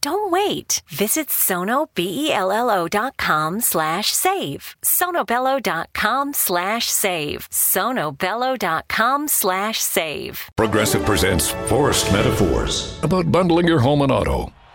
Don't 0.00 0.30
wait. 0.30 0.82
Visit 0.88 1.28
sonobello.com 1.28 3.60
slash 3.60 4.12
save. 4.12 4.76
sonobello.com 4.82 6.32
slash 6.34 6.90
save. 6.90 7.48
sonobello.com 7.50 9.28
slash 9.28 9.78
save. 9.78 10.50
Progressive 10.56 11.04
presents 11.04 11.50
Forced 11.68 12.12
Metaphors 12.12 12.98
about 13.02 13.30
bundling 13.30 13.68
your 13.68 13.80
home 13.80 14.02
and 14.02 14.12
auto. 14.12 14.52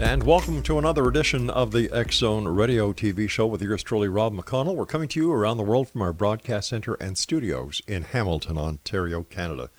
And 0.00 0.22
welcome 0.22 0.62
to 0.62 0.78
another 0.78 1.08
edition 1.08 1.50
of 1.50 1.72
the 1.72 1.90
X 1.92 2.18
Zone 2.18 2.46
Radio 2.46 2.92
TV 2.92 3.28
show 3.28 3.48
with 3.48 3.60
yours 3.60 3.82
truly, 3.82 4.06
Rob 4.06 4.32
McConnell. 4.32 4.76
We're 4.76 4.86
coming 4.86 5.08
to 5.08 5.18
you 5.18 5.32
around 5.32 5.56
the 5.56 5.64
world 5.64 5.88
from 5.88 6.02
our 6.02 6.12
broadcast 6.12 6.68
center 6.68 6.94
and 6.94 7.18
studios 7.18 7.82
in 7.88 8.04
Hamilton, 8.04 8.58
Ontario, 8.58 9.24
Canada. 9.24 9.70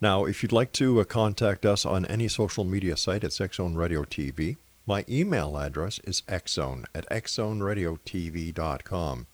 Now, 0.00 0.26
if 0.26 0.44
you'd 0.44 0.52
like 0.52 0.70
to 0.74 1.00
uh, 1.00 1.04
contact 1.04 1.66
us 1.66 1.84
on 1.84 2.06
any 2.06 2.28
social 2.28 2.62
media 2.62 2.96
site, 2.96 3.24
it's 3.24 3.40
X 3.40 3.56
Zone 3.56 3.74
Radio 3.74 4.04
TV. 4.04 4.58
My 4.86 5.04
email 5.08 5.58
address 5.58 5.98
is 6.04 6.22
xzone 6.28 6.84
at 6.94 7.10
xzoneradiotv.com. 7.10 9.26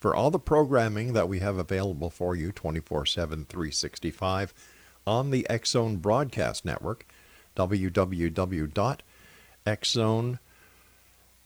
For 0.00 0.16
all 0.16 0.32
the 0.32 0.40
programming 0.40 1.12
that 1.12 1.28
we 1.28 1.38
have 1.38 1.56
available 1.56 2.10
for 2.10 2.34
you 2.34 2.50
24 2.50 3.06
7, 3.06 3.44
365 3.44 4.52
on 5.06 5.30
the 5.30 5.48
X 5.48 5.70
Zone 5.70 5.98
Broadcast 5.98 6.64
Network, 6.64 7.06
www 7.54 8.98
xzone. 9.66 10.38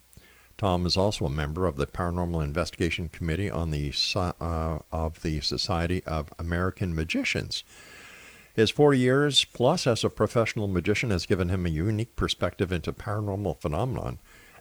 Tom 0.56 0.86
is 0.86 0.96
also 0.96 1.26
a 1.26 1.30
member 1.30 1.66
of 1.66 1.76
the 1.76 1.86
Paranormal 1.86 2.42
Investigation 2.42 3.08
Committee 3.08 3.50
on 3.50 3.70
the 3.70 3.92
uh, 4.14 4.78
of 4.92 5.22
the 5.22 5.40
Society 5.40 6.02
of 6.04 6.32
American 6.38 6.94
Magicians. 6.94 7.64
His 8.54 8.70
40 8.70 8.98
years 8.98 9.44
plus 9.44 9.84
as 9.86 10.04
a 10.04 10.10
professional 10.10 10.68
magician 10.68 11.10
has 11.10 11.26
given 11.26 11.48
him 11.48 11.66
a 11.66 11.70
unique 11.70 12.14
perspective 12.14 12.70
into 12.70 12.92
paranormal 12.92 13.60
phenomenon 13.60 14.20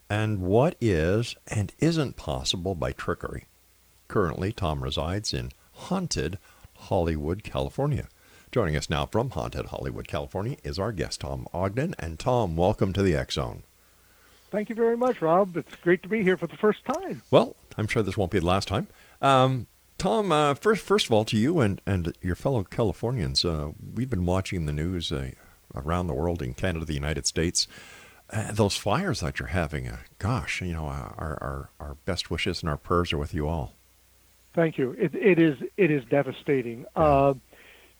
and 0.09 0.41
what 0.41 0.75
is 0.81 1.35
and 1.47 1.73
isn't 1.79 2.15
possible 2.15 2.73
by 2.73 2.91
trickery. 2.91 3.45
Currently, 4.07 4.51
Tom 4.51 4.83
resides 4.83 5.33
in 5.33 5.51
haunted 5.73 6.39
Hollywood, 6.75 7.43
California. 7.43 8.07
Joining 8.53 8.75
us 8.75 8.87
now 8.87 9.07
from 9.07 9.31
Haunted 9.31 9.65
Hollywood, 9.65 10.07
California, 10.07 10.57
is 10.63 10.77
our 10.77 10.91
guest, 10.91 11.21
Tom 11.21 11.47
Ogden. 11.55 11.95
And 11.97 12.19
Tom, 12.19 12.55
welcome 12.55 12.93
to 12.93 13.01
the 13.01 13.15
X 13.15 13.33
Zone. 13.33 13.63
Thank 14.51 14.69
you 14.69 14.75
very 14.75 14.95
much, 14.95 15.23
Rob. 15.23 15.57
It's 15.57 15.73
great 15.77 16.03
to 16.03 16.07
be 16.07 16.21
here 16.21 16.37
for 16.37 16.45
the 16.45 16.55
first 16.57 16.85
time. 16.85 17.23
Well, 17.31 17.55
I'm 17.79 17.87
sure 17.87 18.03
this 18.03 18.15
won't 18.15 18.29
be 18.29 18.37
the 18.37 18.45
last 18.45 18.67
time. 18.67 18.89
Um, 19.23 19.65
Tom, 19.97 20.31
uh, 20.31 20.53
first, 20.53 20.85
first 20.85 21.07
of 21.07 21.13
all, 21.13 21.25
to 21.25 21.35
you 21.35 21.61
and, 21.61 21.81
and 21.87 22.15
your 22.21 22.35
fellow 22.35 22.63
Californians, 22.63 23.43
uh, 23.43 23.71
we've 23.95 24.11
been 24.11 24.27
watching 24.27 24.67
the 24.67 24.71
news 24.71 25.11
uh, 25.11 25.31
around 25.73 26.05
the 26.05 26.13
world, 26.13 26.43
in 26.43 26.53
Canada, 26.53 26.85
the 26.85 26.93
United 26.93 27.25
States. 27.25 27.67
Uh, 28.29 28.51
those 28.51 28.77
fires 28.77 29.21
that 29.21 29.39
you're 29.39 29.47
having, 29.47 29.87
uh, 29.87 29.97
gosh, 30.19 30.61
you 30.61 30.73
know, 30.73 30.85
uh, 30.85 31.11
our, 31.17 31.39
our, 31.41 31.69
our 31.79 31.97
best 32.05 32.29
wishes 32.29 32.61
and 32.61 32.69
our 32.69 32.77
prayers 32.77 33.11
are 33.13 33.17
with 33.17 33.33
you 33.33 33.47
all. 33.47 33.73
Thank 34.53 34.77
you. 34.77 34.91
It, 34.91 35.15
it 35.15 35.39
is 35.39 35.57
it 35.77 35.89
is 35.89 36.05
devastating. 36.05 36.85
Yeah. 36.95 37.33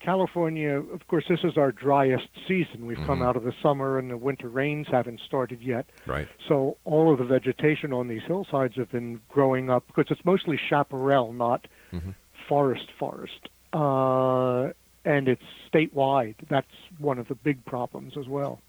California, 0.03 0.79
of 0.79 1.07
course, 1.07 1.25
this 1.29 1.39
is 1.43 1.57
our 1.57 1.71
driest 1.71 2.27
season. 2.47 2.85
We've 2.85 2.97
mm-hmm. 2.97 3.05
come 3.05 3.21
out 3.21 3.35
of 3.35 3.43
the 3.43 3.53
summer 3.61 3.97
and 3.97 4.11
the 4.11 4.17
winter 4.17 4.49
rains 4.49 4.87
haven't 4.91 5.21
started 5.25 5.61
yet. 5.61 5.85
Right. 6.05 6.27
So 6.47 6.77
all 6.83 7.11
of 7.11 7.19
the 7.19 7.25
vegetation 7.25 7.93
on 7.93 8.07
these 8.07 8.21
hillsides 8.27 8.75
have 8.75 8.91
been 8.91 9.21
growing 9.29 9.69
up 9.69 9.87
because 9.87 10.05
it's 10.09 10.25
mostly 10.25 10.59
chaparral, 10.69 11.31
not 11.33 11.67
mm-hmm. 11.91 12.11
forest 12.47 12.87
forest. 12.99 13.49
Uh, 13.71 14.73
and 15.05 15.27
it's 15.27 15.43
statewide. 15.71 16.35
That's 16.49 16.67
one 16.97 17.17
of 17.17 17.27
the 17.27 17.35
big 17.35 17.63
problems 17.65 18.17
as 18.17 18.27
well. 18.27 18.61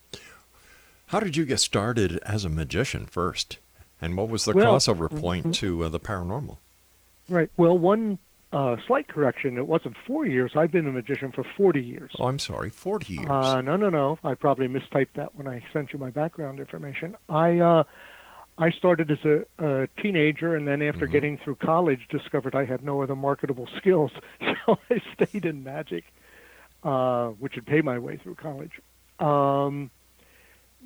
How 1.09 1.21
did 1.21 1.37
you 1.37 1.45
get 1.45 1.61
started 1.61 2.19
as 2.25 2.45
a 2.45 2.49
magician 2.49 3.07
first? 3.07 3.59
And 4.01 4.17
what 4.17 4.29
was 4.29 4.45
the 4.45 4.53
well, 4.53 4.75
crossover 4.75 5.09
point 5.21 5.45
mm-hmm. 5.45 5.53
to 5.53 5.85
uh, 5.85 5.89
the 5.89 6.01
paranormal? 6.01 6.59
Right. 7.29 7.51
Well, 7.57 7.79
one 7.79 8.19
uh, 8.55 8.77
slight 8.87 9.09
correction. 9.09 9.59
It 9.59 9.67
wasn't 9.67 9.97
four 10.07 10.27
years. 10.27 10.53
I've 10.55 10.71
been 10.71 10.87
a 10.87 10.93
magician 10.93 11.33
for 11.33 11.45
40 11.57 11.83
years. 11.83 12.13
Oh, 12.19 12.27
I'm 12.27 12.39
sorry, 12.39 12.71
40 12.71 13.13
years. 13.13 13.27
Uh, 13.29 13.61
no, 13.61 13.77
no, 13.77 13.91
no. 13.91 14.19
I 14.23 14.35
probably 14.35 14.69
mistyped 14.69 15.15
that 15.17 15.35
when 15.35 15.49
I 15.49 15.63
sent 15.73 15.93
you 15.93 15.99
my 15.99 16.11
background 16.11 16.61
information. 16.61 17.17
I 17.29 17.59
uh, 17.59 17.83
I 18.57 18.71
started 18.71 19.11
as 19.11 19.19
a, 19.25 19.45
a 19.59 19.89
teenager, 20.01 20.55
and 20.55 20.69
then 20.69 20.81
after 20.83 21.07
mm-hmm. 21.07 21.13
getting 21.13 21.39
through 21.39 21.57
college, 21.57 22.07
discovered 22.09 22.55
I 22.55 22.65
had 22.65 22.85
no 22.85 23.03
other 23.03 23.17
marketable 23.17 23.69
skills, 23.77 24.13
so 24.41 24.79
I 24.89 25.03
stayed 25.15 25.45
in 25.45 25.65
magic, 25.65 26.05
uh, 26.85 27.31
which 27.31 27.57
would 27.57 27.67
pay 27.67 27.83
my 27.83 27.99
way 27.99 28.19
through 28.19 28.37
college. 28.37 28.81
Um, 29.19 29.91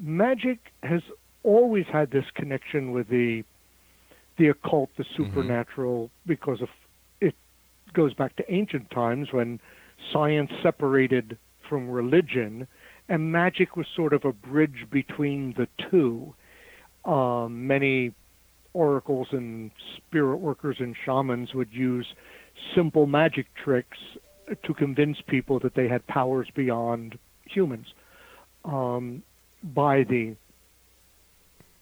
magic 0.01 0.59
has 0.83 1.03
always 1.43 1.85
had 1.87 2.11
this 2.11 2.25
connection 2.35 2.93
with 2.93 3.09
the 3.09 3.45
the 4.39 4.49
occult, 4.49 4.89
the 4.97 5.03
mm-hmm. 5.03 5.25
supernatural, 5.25 6.05
mm-hmm. 6.05 6.29
because 6.29 6.63
of 6.63 6.69
goes 7.93 8.15
back 8.15 8.37
to 8.37 8.53
ancient 8.53 8.91
times 8.91 9.29
when 9.33 9.61
science 10.13 10.51
separated 10.63 11.37
from 11.69 11.89
religion, 11.91 12.67
and 13.09 13.33
magic 13.33 13.77
was 13.77 13.87
sort 13.95 14.13
of 14.13 14.25
a 14.25 14.33
bridge 14.33 14.87
between 14.91 15.55
the 15.57 15.69
two. 15.91 16.35
Um, 17.05 17.67
many 17.67 18.13
oracles 18.75 19.29
and 19.33 19.71
spirit 19.97 20.37
workers 20.37 20.77
and 20.79 20.95
shamans 21.05 21.55
would 21.55 21.73
use 21.73 22.07
simple 22.75 23.07
magic 23.07 23.47
tricks 23.63 23.99
to 24.65 24.75
convince 24.75 25.19
people 25.27 25.59
that 25.61 25.75
they 25.75 25.89
had 25.89 26.07
powers 26.07 26.49
beyond 26.55 27.19
humans. 27.45 27.87
Um, 28.65 29.23
by 29.63 30.05
the 30.05 30.37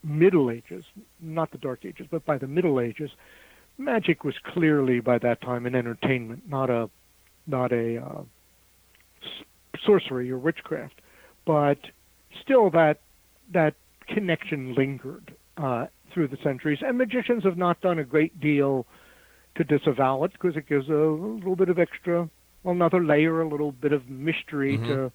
Middle 0.02 0.50
Ages, 0.50 0.84
not 1.20 1.50
the 1.50 1.58
Dark 1.58 1.84
Ages, 1.84 2.06
but 2.10 2.24
by 2.24 2.38
the 2.38 2.46
Middle 2.46 2.80
Ages, 2.80 3.10
magic 3.78 4.24
was 4.24 4.34
clearly 4.52 5.00
by 5.00 5.18
that 5.18 5.40
time 5.40 5.66
an 5.66 5.74
entertainment, 5.74 6.48
not 6.48 6.70
a 6.70 6.88
not 7.46 7.72
a 7.72 7.98
uh, 7.98 8.22
sorcery 9.84 10.30
or 10.30 10.38
witchcraft. 10.38 11.00
But 11.46 11.78
still, 12.42 12.70
that 12.70 12.98
that 13.52 13.74
connection 14.08 14.74
lingered 14.74 15.34
uh, 15.56 15.86
through 16.12 16.28
the 16.28 16.38
centuries, 16.42 16.78
and 16.82 16.98
magicians 16.98 17.44
have 17.44 17.56
not 17.56 17.80
done 17.80 17.98
a 17.98 18.04
great 18.04 18.40
deal 18.40 18.86
to 19.56 19.64
disavow 19.64 20.24
it 20.24 20.32
because 20.32 20.56
it 20.56 20.68
gives 20.68 20.88
a 20.88 20.92
little 20.92 21.56
bit 21.56 21.68
of 21.68 21.78
extra, 21.78 22.28
well, 22.62 22.74
another 22.74 23.02
layer, 23.02 23.40
a 23.40 23.48
little 23.48 23.72
bit 23.72 23.92
of 23.92 24.08
mystery 24.08 24.78
Mhm. 24.78 24.86
to 24.86 25.12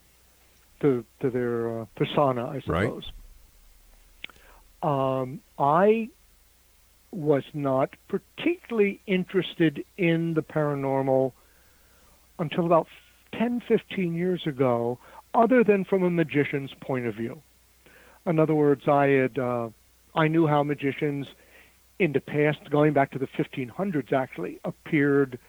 to 0.81 1.06
to 1.22 1.30
their 1.30 1.81
uh, 1.81 1.86
persona, 1.96 2.48
I 2.48 2.62
Right. 2.66 2.88
suppose. 2.88 3.12
Um, 4.81 5.42
I 5.60 6.10
was 7.12 7.44
not 7.54 7.96
particularly 8.08 9.02
interested 9.06 9.84
in 9.98 10.34
the 10.34 10.42
paranormal 10.42 11.34
until 12.40 12.66
about 12.66 12.88
10, 13.38 13.62
15 13.68 14.16
years 14.16 14.42
ago, 14.46 14.98
other 15.34 15.63
than 15.63 15.86
from 15.86 16.04
a 16.04 16.10
magician's 16.10 16.72
point 16.81 17.06
of 17.06 17.16
view. 17.16 17.42
In 18.25 18.40
other 18.40 18.56
words, 18.56 18.88
I 18.88 19.08
had 19.08 19.40
uh, 19.40 19.69
I 20.16 20.28
knew 20.28 20.48
how 20.48 20.63
magicians 20.63 21.28
in 22.00 22.13
the 22.13 22.19
past, 22.19 22.69
going 22.69 22.94
back 22.94 23.12
to 23.12 23.19
the 23.19 23.28
1500s, 23.28 24.12
actually 24.12 24.60
appeared 24.66 25.40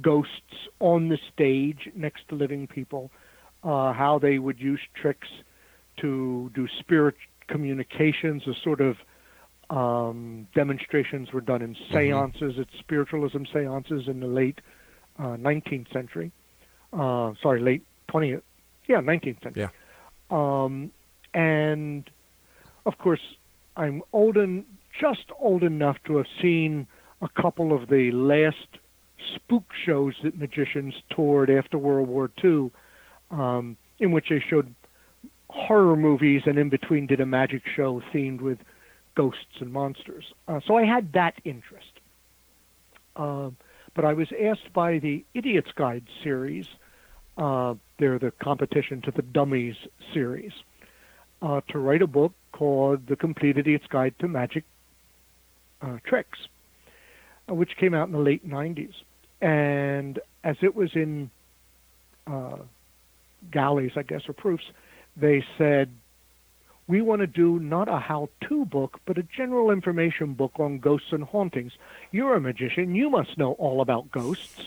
ghosts 0.00 0.68
on 0.80 1.08
the 1.08 1.18
stage 1.32 1.88
next 1.94 2.28
to 2.28 2.34
living 2.34 2.66
people. 2.66 3.10
Uh, 3.62 3.92
how 3.92 4.18
they 4.20 4.38
would 4.38 4.58
use 4.58 4.80
tricks 4.94 5.28
to 6.00 6.50
do 6.54 6.66
spirit 6.78 7.14
communications, 7.48 8.42
a 8.46 8.54
sort 8.62 8.80
of 8.80 8.96
um, 9.70 10.48
demonstrations 10.54 11.32
were 11.32 11.40
done 11.40 11.62
in 11.62 11.76
seances 11.92 12.58
at 12.58 12.66
spiritualism 12.78 13.44
seances 13.52 14.08
in 14.08 14.20
the 14.20 14.26
late 14.26 14.60
uh, 15.18 15.36
19th 15.36 15.92
century. 15.92 16.32
Uh, 16.92 17.32
sorry, 17.40 17.60
late 17.60 17.84
20th, 18.12 18.42
yeah, 18.88 19.00
19th 19.00 19.42
century. 19.42 19.68
Yeah. 19.68 19.68
Um, 20.30 20.90
and 21.32 22.08
of 22.84 22.98
course, 22.98 23.20
I'm 23.76 24.02
old 24.12 24.36
and 24.36 24.64
just 25.00 25.26
old 25.38 25.62
enough 25.62 25.96
to 26.06 26.16
have 26.16 26.26
seen 26.42 26.88
a 27.22 27.28
couple 27.28 27.72
of 27.72 27.88
the 27.88 28.10
last 28.10 28.56
spook 29.36 29.64
shows 29.84 30.14
that 30.24 30.36
magicians 30.36 30.94
toured 31.14 31.50
after 31.50 31.78
World 31.78 32.08
War 32.08 32.30
II, 32.42 32.70
um, 33.30 33.76
in 34.00 34.10
which 34.10 34.30
they 34.30 34.42
showed 34.48 34.74
horror 35.48 35.96
movies 35.96 36.42
and 36.46 36.58
in 36.58 36.68
between 36.68 37.06
did 37.06 37.20
a 37.20 37.26
magic 37.26 37.62
show 37.76 38.02
themed 38.12 38.40
with 38.40 38.58
ghosts 39.20 39.60
and 39.60 39.70
monsters. 39.70 40.24
Uh, 40.48 40.60
so 40.66 40.76
I 40.76 40.84
had 40.86 41.12
that 41.12 41.34
interest. 41.44 41.92
Um, 43.16 43.54
but 43.94 44.06
I 44.06 44.14
was 44.14 44.28
asked 44.32 44.72
by 44.72 44.98
the 44.98 45.22
Idiot's 45.34 45.72
Guide 45.76 46.04
series, 46.24 46.64
uh, 47.36 47.74
they're 47.98 48.18
the 48.18 48.32
competition 48.42 49.02
to 49.02 49.10
the 49.10 49.20
Dummies 49.20 49.76
series, 50.14 50.52
uh, 51.42 51.60
to 51.68 51.78
write 51.78 52.00
a 52.00 52.06
book 52.06 52.32
called 52.52 53.06
The 53.08 53.16
Complete 53.16 53.58
Idiot's 53.58 53.86
Guide 53.88 54.14
to 54.20 54.28
Magic 54.28 54.64
uh, 55.82 55.98
Tricks, 56.06 56.38
uh, 57.50 57.54
which 57.54 57.76
came 57.78 57.92
out 57.92 58.08
in 58.08 58.12
the 58.12 58.20
late 58.20 58.48
90s. 58.48 58.94
And 59.42 60.18
as 60.44 60.56
it 60.62 60.74
was 60.74 60.90
in 60.94 61.30
galleys, 63.52 63.92
I 63.96 64.02
guess, 64.02 64.22
or 64.28 64.32
proofs, 64.32 64.64
they 65.14 65.44
said, 65.58 65.90
we 66.90 67.00
want 67.00 67.20
to 67.20 67.26
do 67.28 67.60
not 67.60 67.88
a 67.88 67.98
how-to 67.98 68.64
book, 68.64 68.98
but 69.06 69.16
a 69.16 69.22
general 69.22 69.70
information 69.70 70.34
book 70.34 70.58
on 70.58 70.80
ghosts 70.80 71.12
and 71.12 71.22
hauntings. 71.22 71.72
You're 72.10 72.34
a 72.34 72.40
magician. 72.40 72.96
You 72.96 73.08
must 73.08 73.38
know 73.38 73.52
all 73.52 73.80
about 73.80 74.10
ghosts. 74.10 74.60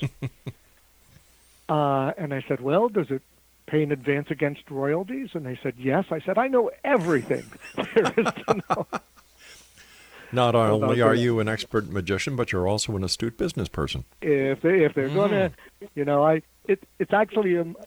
uh, 1.70 2.14
and 2.18 2.34
I 2.34 2.42
said, 2.48 2.62
well, 2.62 2.88
does 2.88 3.12
it 3.12 3.22
pay 3.66 3.84
in 3.84 3.92
advance 3.92 4.32
against 4.32 4.72
royalties? 4.72 5.32
And 5.34 5.46
they 5.46 5.60
said, 5.62 5.74
yes. 5.78 6.06
I 6.12 6.22
said, 6.22 6.38
I 6.38 6.48
know 6.48 6.72
everything 6.86 7.44
there 7.76 8.14
is 8.16 8.28
to 8.48 8.64
know. 8.70 8.88
Not 10.32 10.56
only 10.56 11.02
are 11.02 11.14
you 11.14 11.42
an 11.42 11.50
expert 11.50 11.92
magician, 11.92 12.38
but 12.38 12.54
you're 12.54 12.68
also 12.68 12.96
an 12.96 13.04
astute 13.04 13.38
business 13.38 13.68
person. 13.68 14.06
if 14.20 14.62
they 14.62 14.84
if 14.84 14.96
they're 14.96 15.10
gonna, 15.10 15.52
you 15.94 16.06
know, 16.06 16.26
I 16.26 16.42
it 16.68 16.82
it's 16.98 17.14
actually 17.14 17.56
um, 17.56 17.78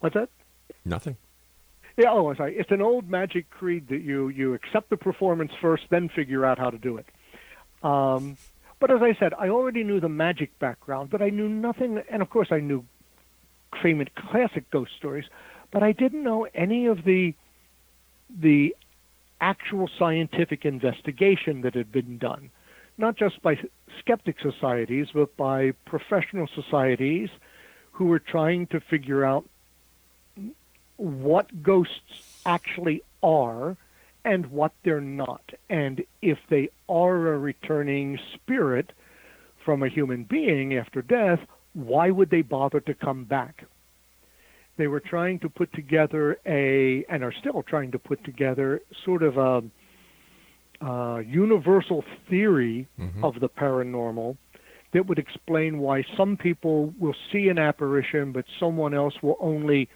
what's 0.00 0.14
that? 0.14 0.28
Nothing. 0.84 1.16
Yeah, 1.98 2.12
oh, 2.12 2.32
sorry. 2.34 2.56
It's 2.56 2.70
an 2.70 2.80
old 2.80 3.10
magic 3.10 3.50
creed 3.50 3.88
that 3.88 4.02
you 4.02 4.28
you 4.28 4.54
accept 4.54 4.88
the 4.88 4.96
performance 4.96 5.50
first, 5.60 5.82
then 5.90 6.08
figure 6.08 6.46
out 6.46 6.56
how 6.56 6.70
to 6.70 6.78
do 6.78 6.96
it. 6.96 7.06
Um, 7.82 8.36
but 8.78 8.92
as 8.92 9.02
I 9.02 9.16
said, 9.18 9.34
I 9.36 9.48
already 9.48 9.82
knew 9.82 9.98
the 9.98 10.08
magic 10.08 10.56
background, 10.60 11.10
but 11.10 11.20
I 11.20 11.30
knew 11.30 11.48
nothing. 11.48 12.00
And 12.08 12.22
of 12.22 12.30
course, 12.30 12.48
I 12.52 12.60
knew 12.60 12.84
famous 13.82 14.06
classic 14.16 14.70
ghost 14.70 14.92
stories, 14.96 15.24
but 15.72 15.82
I 15.82 15.90
didn't 15.90 16.22
know 16.22 16.46
any 16.54 16.86
of 16.86 17.02
the 17.02 17.34
the 18.30 18.76
actual 19.40 19.90
scientific 19.98 20.64
investigation 20.64 21.62
that 21.62 21.74
had 21.74 21.90
been 21.90 22.16
done, 22.18 22.50
not 22.96 23.16
just 23.16 23.42
by 23.42 23.58
skeptic 23.98 24.36
societies, 24.40 25.08
but 25.12 25.36
by 25.36 25.72
professional 25.84 26.46
societies 26.54 27.28
who 27.90 28.04
were 28.04 28.20
trying 28.20 28.68
to 28.68 28.78
figure 28.78 29.24
out 29.24 29.44
what 30.98 31.62
ghosts 31.62 32.40
actually 32.44 33.02
are 33.22 33.76
and 34.24 34.46
what 34.46 34.72
they're 34.84 35.00
not. 35.00 35.52
And 35.70 36.04
if 36.20 36.38
they 36.50 36.68
are 36.88 37.32
a 37.32 37.38
returning 37.38 38.18
spirit 38.34 38.92
from 39.64 39.82
a 39.82 39.88
human 39.88 40.24
being 40.24 40.74
after 40.74 41.00
death, 41.00 41.40
why 41.72 42.10
would 42.10 42.30
they 42.30 42.42
bother 42.42 42.80
to 42.80 42.94
come 42.94 43.24
back? 43.24 43.64
They 44.76 44.86
were 44.86 45.00
trying 45.00 45.38
to 45.40 45.48
put 45.48 45.72
together 45.72 46.38
a, 46.46 47.04
and 47.08 47.24
are 47.24 47.32
still 47.32 47.62
trying 47.62 47.90
to 47.92 47.98
put 47.98 48.22
together, 48.24 48.82
sort 49.04 49.22
of 49.22 49.36
a, 49.38 49.64
uh, 50.84 51.18
universal 51.18 52.04
theory 52.28 52.86
of 53.22 53.40
the 53.40 53.48
paranormal 53.48 54.36
that 54.92 55.06
would 55.06 55.18
explain 55.18 55.78
why 55.78 56.04
some 56.16 56.36
people 56.36 56.94
will 56.98 57.14
see 57.32 57.48
an 57.48 57.58
apparition, 57.58 58.32
but 58.32 58.44
someone 58.58 58.94
else 58.94 59.14
will 59.22 59.36
only 59.40 59.88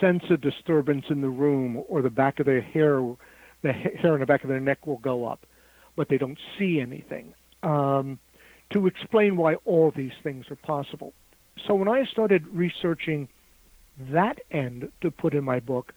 sense 0.00 0.24
a 0.30 0.36
disturbance 0.36 1.06
in 1.08 1.20
the 1.20 1.28
room, 1.28 1.82
or 1.88 2.02
the 2.02 2.10
back 2.10 2.40
of 2.40 2.46
their 2.46 2.60
hair, 2.60 3.00
the 3.62 3.72
hair 3.72 4.14
on 4.14 4.20
the 4.20 4.26
back 4.26 4.42
of 4.42 4.48
their 4.48 4.60
neck 4.60 4.86
will 4.86 4.98
go 4.98 5.24
up, 5.24 5.46
but 5.96 6.08
they 6.08 6.18
don't 6.18 6.38
see 6.58 6.80
anything. 6.80 7.34
Um, 7.62 8.18
to 8.70 8.86
explain 8.86 9.36
why 9.36 9.54
all 9.64 9.92
these 9.94 10.12
things 10.22 10.46
are 10.50 10.56
possible. 10.56 11.12
So 11.66 11.74
when 11.74 11.88
I 11.88 12.04
started 12.04 12.46
researching 12.48 13.28
that 14.10 14.40
end 14.50 14.90
to 15.00 15.10
put 15.10 15.34
in 15.34 15.44
my 15.44 15.60
book, 15.60 15.94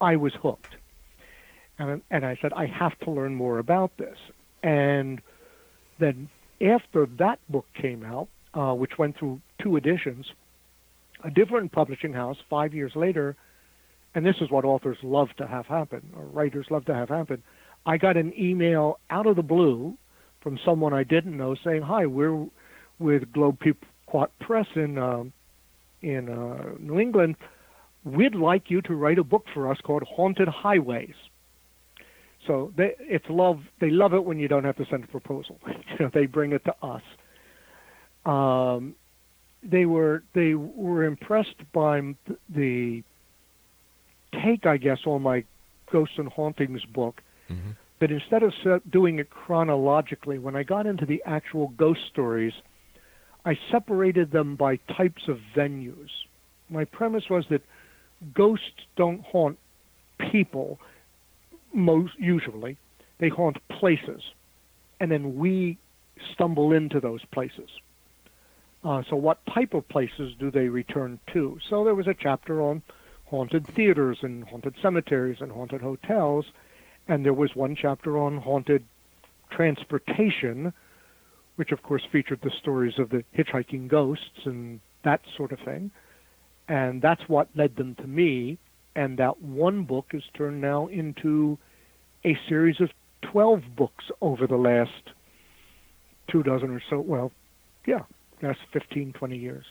I 0.00 0.16
was 0.16 0.32
hooked. 0.34 0.76
And, 1.78 2.02
and 2.10 2.24
I 2.24 2.38
said, 2.40 2.52
I 2.52 2.66
have 2.66 2.98
to 3.00 3.10
learn 3.10 3.34
more 3.34 3.58
about 3.58 3.96
this. 3.96 4.16
And 4.62 5.20
then 5.98 6.28
after 6.60 7.06
that 7.18 7.40
book 7.48 7.66
came 7.74 8.04
out, 8.04 8.28
uh, 8.54 8.74
which 8.74 8.98
went 8.98 9.16
through 9.16 9.40
two 9.60 9.76
editions, 9.76 10.26
a 11.24 11.30
different 11.30 11.72
publishing 11.72 12.12
house 12.12 12.36
five 12.50 12.74
years 12.74 12.92
later, 12.94 13.36
and 14.14 14.24
this 14.24 14.36
is 14.40 14.50
what 14.50 14.64
authors 14.64 14.98
love 15.02 15.28
to 15.38 15.46
have 15.46 15.66
happen, 15.66 16.02
or 16.16 16.24
writers 16.24 16.66
love 16.70 16.84
to 16.86 16.94
have 16.94 17.08
happen. 17.08 17.42
I 17.86 17.96
got 17.96 18.16
an 18.16 18.32
email 18.38 18.98
out 19.10 19.26
of 19.26 19.36
the 19.36 19.42
blue 19.42 19.96
from 20.42 20.58
someone 20.64 20.92
I 20.92 21.04
didn't 21.04 21.36
know 21.36 21.54
saying, 21.64 21.82
"Hi, 21.82 22.06
we're 22.06 22.46
with 22.98 23.32
Globe 23.32 23.58
Pequot 23.60 24.30
Press 24.40 24.66
in 24.74 24.98
um, 24.98 25.32
in 26.02 26.28
uh, 26.28 26.74
New 26.78 26.98
England. 26.98 27.36
We'd 28.04 28.34
like 28.34 28.70
you 28.70 28.82
to 28.82 28.94
write 28.94 29.18
a 29.18 29.24
book 29.24 29.44
for 29.54 29.70
us 29.70 29.78
called 29.82 30.02
Haunted 30.02 30.48
Highways." 30.48 31.14
So 32.46 32.72
they, 32.76 32.94
it's 32.98 33.24
love. 33.28 33.60
They 33.80 33.90
love 33.90 34.14
it 34.14 34.24
when 34.24 34.38
you 34.38 34.48
don't 34.48 34.64
have 34.64 34.76
to 34.76 34.86
send 34.90 35.04
a 35.04 35.06
proposal. 35.06 35.58
you 35.66 35.96
know, 36.00 36.10
they 36.12 36.26
bring 36.26 36.52
it 36.52 36.64
to 36.64 36.74
us. 36.84 37.02
Um, 38.24 38.94
they 39.62 39.86
were 39.86 40.22
they 40.34 40.54
were 40.54 41.04
impressed 41.04 41.56
by 41.72 42.14
the 42.48 43.02
take, 44.32 44.66
I 44.66 44.76
guess, 44.76 44.98
on 45.06 45.22
my 45.22 45.44
Ghosts 45.90 46.18
and 46.18 46.28
Hauntings 46.28 46.84
book. 46.84 47.20
Mm-hmm. 47.50 47.70
That 48.00 48.10
instead 48.10 48.42
of 48.42 48.52
doing 48.90 49.20
it 49.20 49.30
chronologically, 49.30 50.38
when 50.38 50.56
I 50.56 50.64
got 50.64 50.86
into 50.86 51.06
the 51.06 51.22
actual 51.24 51.68
ghost 51.76 52.00
stories, 52.10 52.52
I 53.44 53.56
separated 53.70 54.32
them 54.32 54.56
by 54.56 54.76
types 54.96 55.28
of 55.28 55.38
venues. 55.54 56.10
My 56.68 56.84
premise 56.84 57.30
was 57.30 57.44
that 57.50 57.62
ghosts 58.34 58.86
don't 58.96 59.20
haunt 59.20 59.58
people 60.30 60.78
most 61.72 62.12
usually 62.18 62.76
they 63.18 63.28
haunt 63.28 63.56
places 63.68 64.22
and 65.00 65.10
then 65.10 65.36
we 65.36 65.78
stumble 66.32 66.72
into 66.72 67.00
those 67.00 67.24
places 67.32 67.70
uh, 68.84 69.02
so 69.08 69.16
what 69.16 69.44
type 69.46 69.74
of 69.74 69.88
places 69.88 70.34
do 70.38 70.50
they 70.50 70.68
return 70.68 71.18
to 71.32 71.58
so 71.68 71.84
there 71.84 71.94
was 71.94 72.06
a 72.06 72.14
chapter 72.14 72.62
on 72.62 72.82
haunted 73.26 73.66
theaters 73.66 74.18
and 74.22 74.44
haunted 74.44 74.74
cemeteries 74.82 75.38
and 75.40 75.52
haunted 75.52 75.80
hotels 75.80 76.46
And 77.08 77.24
there 77.24 77.34
was 77.34 77.54
one 77.56 77.74
chapter 77.74 78.18
on 78.18 78.38
haunted 78.38 78.84
transportation, 79.50 80.72
which 81.56 81.72
of 81.72 81.82
course 81.82 82.02
featured 82.10 82.40
the 82.42 82.50
stories 82.50 82.98
of 82.98 83.10
the 83.10 83.24
hitchhiking 83.36 83.88
ghosts 83.88 84.46
and 84.46 84.80
that 85.02 85.20
sort 85.36 85.52
of 85.52 85.58
thing. 85.60 85.90
And 86.68 87.02
that's 87.02 87.28
what 87.28 87.48
led 87.54 87.76
them 87.76 87.94
to 87.96 88.06
me. 88.06 88.58
And 88.94 89.18
that 89.18 89.40
one 89.42 89.84
book 89.84 90.06
is 90.12 90.22
turned 90.34 90.60
now 90.60 90.86
into 90.86 91.58
a 92.24 92.38
series 92.48 92.80
of 92.80 92.90
12 93.22 93.62
books 93.76 94.04
over 94.20 94.46
the 94.46 94.56
last 94.56 95.10
two 96.28 96.42
dozen 96.42 96.70
or 96.70 96.82
so. 96.88 97.00
Well, 97.00 97.32
yeah, 97.86 98.02
last 98.42 98.60
15, 98.72 99.12
20 99.12 99.36
years. 99.38 99.64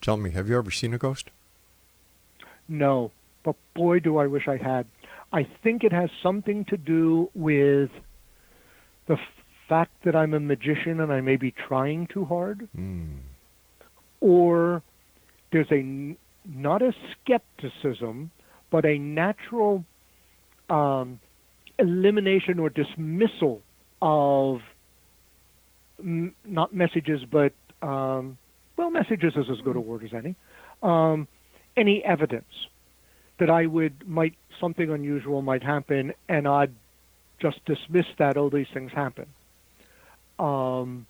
Tell 0.00 0.16
me, 0.16 0.30
have 0.30 0.48
you 0.48 0.56
ever 0.56 0.70
seen 0.70 0.94
a 0.94 0.98
ghost? 0.98 1.30
No, 2.68 3.10
but 3.44 3.56
boy, 3.74 4.00
do 4.00 4.18
I 4.18 4.26
wish 4.26 4.46
I 4.48 4.56
had. 4.56 4.86
I 5.32 5.46
think 5.62 5.82
it 5.84 5.92
has 5.92 6.10
something 6.22 6.64
to 6.66 6.76
do 6.76 7.30
with 7.34 7.90
the 9.06 9.16
fact 9.68 9.92
that 10.04 10.14
I'm 10.14 10.34
a 10.34 10.40
magician 10.40 11.00
and 11.00 11.12
I 11.12 11.20
may 11.20 11.36
be 11.36 11.50
trying 11.50 12.06
too 12.06 12.24
hard, 12.24 12.68
Mm. 12.76 13.18
or 14.20 14.82
there's 15.50 15.70
a 15.72 16.16
not 16.48 16.82
a 16.82 16.94
skepticism, 17.12 18.30
but 18.70 18.84
a 18.84 18.98
natural 18.98 19.84
um, 20.70 21.18
elimination 21.78 22.58
or 22.60 22.70
dismissal 22.70 23.62
of 24.00 24.60
m- 25.98 26.34
not 26.44 26.74
messages, 26.74 27.24
but 27.24 27.52
um, 27.82 28.38
well, 28.76 28.90
messages 28.90 29.34
is 29.36 29.46
as 29.50 29.60
good 29.62 29.76
a 29.76 29.80
word 29.80 30.04
as 30.04 30.12
any. 30.12 30.34
Um, 30.82 31.28
any 31.76 32.04
evidence 32.04 32.44
that 33.38 33.50
I 33.50 33.66
would 33.66 34.08
might 34.08 34.34
something 34.60 34.90
unusual 34.90 35.42
might 35.42 35.62
happen, 35.62 36.12
and 36.28 36.48
I'd 36.48 36.74
just 37.38 37.64
dismiss 37.64 38.06
that. 38.18 38.36
Oh, 38.36 38.48
these 38.48 38.68
things 38.72 38.92
happen. 38.92 39.26
Um, 40.38 41.06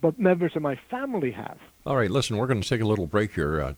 but 0.00 0.18
members 0.18 0.52
of 0.56 0.62
my 0.62 0.78
family 0.90 1.30
have. 1.30 1.58
All 1.86 1.96
right, 1.96 2.10
listen, 2.10 2.36
we're 2.36 2.46
going 2.46 2.60
to 2.60 2.68
take 2.68 2.80
a 2.80 2.86
little 2.86 3.06
break 3.06 3.34
here 3.34 3.60
uh, 3.60 3.74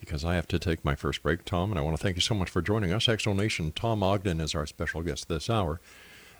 because 0.00 0.24
I 0.24 0.34
have 0.34 0.46
to 0.48 0.58
take 0.58 0.84
my 0.84 0.94
first 0.94 1.22
break, 1.22 1.44
Tom, 1.44 1.70
and 1.70 1.78
I 1.78 1.82
want 1.82 1.96
to 1.96 2.02
thank 2.02 2.16
you 2.16 2.22
so 2.22 2.34
much 2.34 2.50
for 2.50 2.62
joining 2.62 2.92
us. 2.92 3.06
Exonation 3.06 3.74
Tom 3.74 4.02
Ogden 4.02 4.40
is 4.40 4.54
our 4.54 4.66
special 4.66 5.02
guest 5.02 5.28
this 5.28 5.50
hour. 5.50 5.80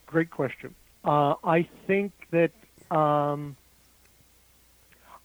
Great 0.07 0.33
question. 0.33 0.75
Uh, 1.05 1.35
I 1.45 1.69
think 1.87 2.11
that 2.33 2.51
um, 2.91 3.55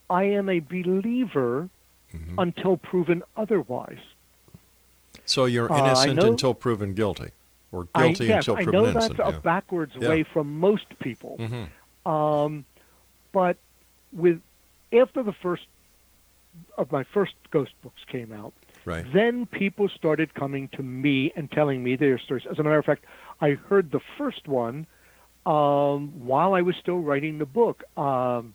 I 0.08 0.26
am 0.26 0.50
a 0.50 0.60
believer 0.60 1.68
Mm-hmm. 2.14 2.40
until 2.40 2.76
proven 2.76 3.24
otherwise. 3.38 4.02
So 5.32 5.46
you're 5.46 5.72
Uh, 5.72 5.78
innocent 5.80 6.16
know- 6.18 6.28
until 6.28 6.54
proven 6.54 6.94
guilty, 6.94 7.30
or 7.72 7.88
I, 7.96 8.08
guilty 8.08 8.26
yes, 8.26 8.48
until 8.48 8.56
proven 8.56 8.74
innocent. 8.74 8.76
I 8.76 8.84
know 8.84 8.90
innocent. 9.00 9.18
that's 9.18 9.30
a 9.30 9.34
yeah. 9.34 9.40
backwards 9.40 9.94
Yeah. 10.00 10.10
way 10.10 10.24
from 10.24 10.60
most 10.60 10.88
people. 11.00 11.38
Mhm. 11.40 11.70
Um, 12.10 12.66
but 13.32 13.58
with 14.12 14.42
after 14.92 15.24
the 15.24 15.32
first 15.34 15.66
of 16.78 16.92
my 16.92 17.04
first 17.06 17.34
ghost 17.50 17.72
books 17.82 18.04
came 18.08 18.34
out, 18.34 18.52
Right. 18.84 19.06
then 19.14 19.46
people 19.46 19.88
started 19.88 20.34
coming 20.34 20.68
to 20.70 20.84
me 20.84 21.32
and 21.38 21.50
telling 21.50 21.82
me 21.82 21.96
their 21.96 22.18
stories. 22.18 22.46
As 22.46 22.60
a 22.60 22.64
matter 22.64 22.78
of 22.78 22.84
fact, 22.86 23.06
I 23.40 23.52
heard 23.52 23.92
the 23.92 24.02
first 24.18 24.48
one 24.48 24.86
um, 25.46 26.10
while 26.28 26.54
I 26.54 26.62
was 26.62 26.76
still 26.76 27.00
writing 27.00 27.38
the 27.40 27.46
book. 27.48 27.84
Um, 27.98 28.54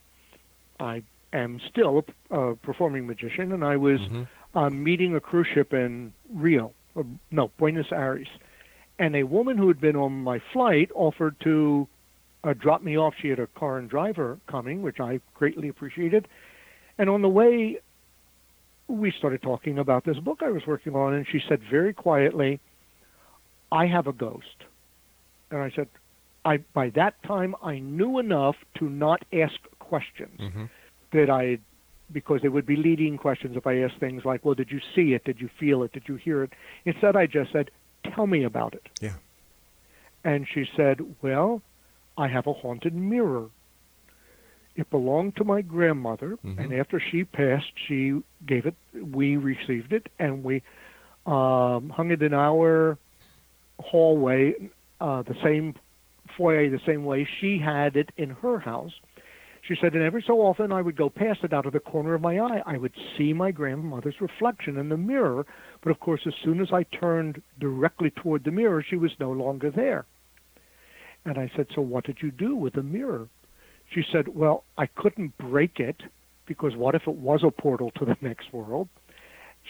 I 0.79 1.03
am 1.33 1.59
still 1.69 2.05
a, 2.31 2.39
a 2.39 2.55
performing 2.57 3.07
magician, 3.09 3.51
and 3.53 3.65
I 3.65 3.77
was 3.77 4.01
Mhm. 4.03 4.29
Uh, 4.57 4.71
meeting 4.71 5.15
a 5.15 5.21
cruise 5.21 5.47
ship 5.53 5.73
in 5.73 6.13
Rio, 6.33 6.73
uh, 6.97 7.03
no, 7.31 7.53
Buenos 7.59 7.93
Aires, 7.93 8.27
and 8.99 9.15
a 9.15 9.23
woman 9.23 9.59
who 9.59 9.69
had 9.69 9.81
been 9.81 9.97
on 9.97 10.25
my 10.25 10.41
flight 10.53 10.91
offered 10.95 11.37
to 11.41 11.87
uh, 12.43 12.55
drop 12.55 12.83
me 12.83 12.97
off. 12.97 13.15
She 13.21 13.29
had 13.29 13.39
a 13.39 13.47
car 13.49 13.77
and 13.77 13.89
driver 13.89 14.39
coming, 14.49 14.81
which 14.81 14.99
I 14.99 15.21
greatly 15.35 15.69
appreciated. 15.69 16.27
And 16.99 17.11
on 17.11 17.21
the 17.21 17.29
way, 17.29 17.79
we 18.89 19.13
started 19.13 19.43
talking 19.43 19.79
about 19.79 20.05
this 20.05 20.19
book 20.19 20.41
I 20.43 20.51
was 20.51 20.67
working 20.67 20.95
on, 20.95 21.13
and 21.13 21.27
she 21.31 21.43
said 21.47 21.61
very 21.71 21.93
quietly, 21.93 22.61
"I 23.71 23.87
have 23.87 24.07
a 24.07 24.13
ghost." 24.13 24.65
And 25.51 25.61
I 25.61 25.71
said, 25.71 25.89
"I." 26.45 26.59
By 26.73 26.91
that 26.91 27.23
time, 27.25 27.55
I 27.63 27.79
knew 27.79 28.19
enough 28.19 28.57
to 28.79 28.89
not 28.89 29.23
ask 29.33 29.57
questions 29.81 30.41
Mhm. 30.41 30.71
that 31.13 31.29
I, 31.29 31.59
because 32.13 32.43
they 32.43 32.49
would 32.49 32.67
be 32.67 32.77
leading 32.77 33.19
questions 33.19 33.57
if 33.57 33.67
I 33.67 33.79
asked 33.79 33.99
things 33.99 34.25
like, 34.25 34.45
"Well, 34.45 34.55
did 34.55 34.71
you 34.71 34.81
see 34.95 35.15
it? 35.15 35.25
Did 35.25 35.41
you 35.41 35.49
feel 35.59 35.83
it? 35.83 35.93
Did 35.93 36.09
you 36.09 36.17
hear 36.17 36.43
it?" 36.43 36.53
Instead, 36.85 37.17
I 37.17 37.27
just 37.27 37.53
said, 37.53 37.71
"Tell 38.05 38.27
me 38.27 38.45
about 38.45 38.75
it." 38.75 38.89
Yeah. 39.01 39.15
And 40.25 40.47
she 40.49 40.69
said, 40.77 41.01
"Well, 41.23 41.63
I 42.17 42.29
have 42.29 42.47
a 42.47 42.53
haunted 42.53 42.95
mirror." 42.95 43.51
It 44.77 44.91
belonged 44.91 45.37
to 45.37 45.45
my 45.45 45.63
grandmother, 45.63 46.39
and 46.45 46.73
after 46.75 47.01
she 47.01 47.25
passed, 47.25 47.73
she 47.89 48.21
gave 48.45 48.67
it. 48.67 48.75
We 48.93 49.39
received 49.39 49.95
it, 49.95 50.11
and 50.19 50.45
we 50.45 50.63
um, 51.25 51.89
hung 51.89 52.11
it 52.11 52.23
in 52.23 52.35
our 52.35 52.99
hallway, 53.81 54.55
uh, 55.01 55.23
the 55.23 55.37
same 55.43 55.75
foyer, 56.37 56.69
the 56.69 56.81
same 56.87 57.05
way 57.05 57.27
she 57.41 57.59
had 57.59 57.97
it 57.97 58.11
in 58.17 58.31
her 58.31 58.59
house. 58.59 58.93
She 59.67 59.75
said, 59.81 59.95
and 59.95 60.03
every 60.03 60.23
so 60.25 60.41
often 60.41 60.71
I 60.71 60.81
would 60.81 60.97
go 60.97 61.11
past 61.11 61.41
it 61.43 61.53
out 61.53 61.67
of 61.67 61.73
the 61.73 61.81
corner 61.81 62.15
of 62.15 62.21
my 62.21 62.39
eye. 62.39 62.63
I 62.65 62.77
would 62.77 62.95
see 63.17 63.33
my 63.33 63.51
grandmother's 63.51 64.21
reflection 64.21 64.77
in 64.77 64.89
the 64.89 64.97
mirror, 64.97 65.45
but 65.83 65.91
of 65.91 65.99
course, 65.99 66.21
as 66.27 66.35
soon 66.45 66.61
as 66.61 66.69
I 66.73 66.85
turned 66.85 67.43
directly 67.59 68.11
toward 68.11 68.45
the 68.45 68.53
mirror, 68.53 68.85
she 68.89 68.97
was 68.97 69.11
no 69.19 69.33
longer 69.33 69.71
there. 69.71 70.07
And 71.25 71.37
I 71.37 71.51
said, 71.57 71.67
So 71.75 71.81
what 71.81 72.05
did 72.05 72.19
you 72.23 72.31
do 72.31 72.55
with 72.55 72.75
the 72.75 72.83
mirror? 72.83 73.29
She 73.93 74.05
said, 74.13 74.29
Well, 74.29 74.63
I 74.79 74.87
couldn't 74.87 75.37
break 75.37 75.81
it 75.81 76.01
because 76.47 76.77
what 76.77 76.95
if 76.95 77.03
it 77.09 77.17
was 77.17 77.43
a 77.43 77.51
portal 77.51 77.91
to 77.97 78.05
the 78.05 78.17
next 78.27 78.53
world? 78.53 78.89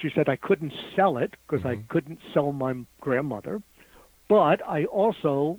She 0.03 0.11
said, 0.15 0.29
I 0.29 0.37
couldn't 0.37 0.75
sell 0.95 1.17
it 1.17 1.35
because 1.49 1.65
I 1.65 1.77
mm-hmm. 1.77 1.89
couldn't 1.89 2.19
sell 2.35 2.53
my 2.53 2.75
grandmother. 3.01 3.63
But 4.29 4.61
I 4.69 4.85
also, 4.85 5.59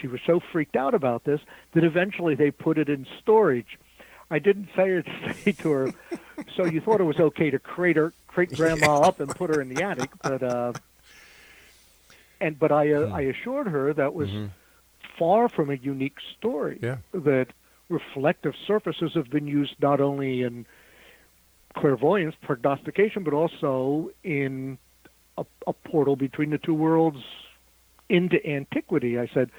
she 0.00 0.06
was 0.06 0.20
so 0.26 0.40
freaked 0.52 0.76
out 0.76 0.94
about 0.94 1.24
this 1.24 1.40
that 1.72 1.84
eventually 1.84 2.34
they 2.34 2.50
put 2.50 2.78
it 2.78 2.88
in 2.88 3.06
storage. 3.20 3.78
I 4.30 4.38
didn't 4.38 4.68
say 4.74 4.90
it 4.90 5.06
say 5.44 5.52
to 5.52 5.70
her, 5.70 5.94
so 6.56 6.64
you 6.64 6.80
thought 6.80 7.00
it 7.00 7.04
was 7.04 7.20
okay 7.20 7.50
to 7.50 7.58
crate 7.58 7.96
her, 7.96 8.12
crate 8.26 8.52
grandma 8.56 9.00
up 9.00 9.20
and 9.20 9.30
put 9.30 9.54
her 9.54 9.60
in 9.60 9.72
the 9.72 9.82
attic, 9.82 10.10
but 10.22 10.42
uh, 10.42 10.72
and 12.40 12.58
but 12.58 12.72
I 12.72 12.92
uh, 12.92 13.08
I 13.08 13.22
assured 13.22 13.68
her 13.68 13.92
that 13.92 14.14
was 14.14 14.30
far 15.18 15.48
from 15.48 15.70
a 15.70 15.74
unique 15.74 16.18
story. 16.36 16.78
Yeah. 16.82 16.98
That 17.12 17.48
reflective 17.88 18.54
surfaces 18.66 19.12
have 19.14 19.30
been 19.30 19.46
used 19.46 19.74
not 19.80 20.00
only 20.00 20.42
in 20.42 20.66
clairvoyance, 21.76 22.34
prognostication, 22.42 23.24
but 23.24 23.34
also 23.34 24.10
in 24.22 24.78
a, 25.36 25.44
a 25.66 25.72
portal 25.72 26.16
between 26.16 26.50
the 26.50 26.58
two 26.58 26.74
worlds 26.74 27.18
into 28.08 28.44
antiquity. 28.46 29.18
I 29.18 29.28
said 29.32 29.50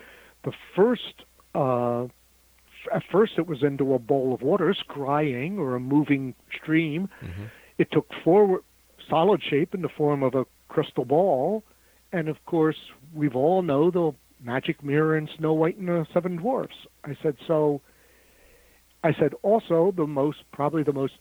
the 0.45 0.53
first, 0.75 1.25
uh, 1.53 2.03
at 2.93 3.03
first 3.11 3.33
it 3.37 3.47
was 3.47 3.63
into 3.63 3.93
a 3.93 3.99
bowl 3.99 4.33
of 4.33 4.41
water, 4.41 4.73
scrying 4.87 5.57
or 5.57 5.75
a 5.75 5.79
moving 5.79 6.35
stream. 6.55 7.09
It 7.77 7.91
took 7.91 8.07
forward 8.23 8.61
solid 9.09 9.41
shape 9.43 9.73
in 9.73 9.81
the 9.81 9.89
form 9.89 10.23
of 10.23 10.35
a 10.35 10.45
crystal 10.69 11.03
ball, 11.05 11.63
and 12.11 12.29
of 12.29 12.37
course 12.45 12.77
we've 13.13 13.35
all 13.35 13.61
know 13.61 13.91
the 13.91 14.11
magic 14.41 14.83
mirror 14.83 15.17
in 15.17 15.27
Snow 15.37 15.53
White 15.53 15.77
and 15.77 15.87
the 15.87 16.05
Seven 16.13 16.37
Dwarfs. 16.37 16.75
I 17.03 17.17
said 17.21 17.35
so. 17.47 17.81
I 19.03 19.13
said 19.19 19.33
also 19.43 19.93
the 19.95 20.07
most 20.07 20.39
probably 20.51 20.83
the 20.83 20.93
most 20.93 21.13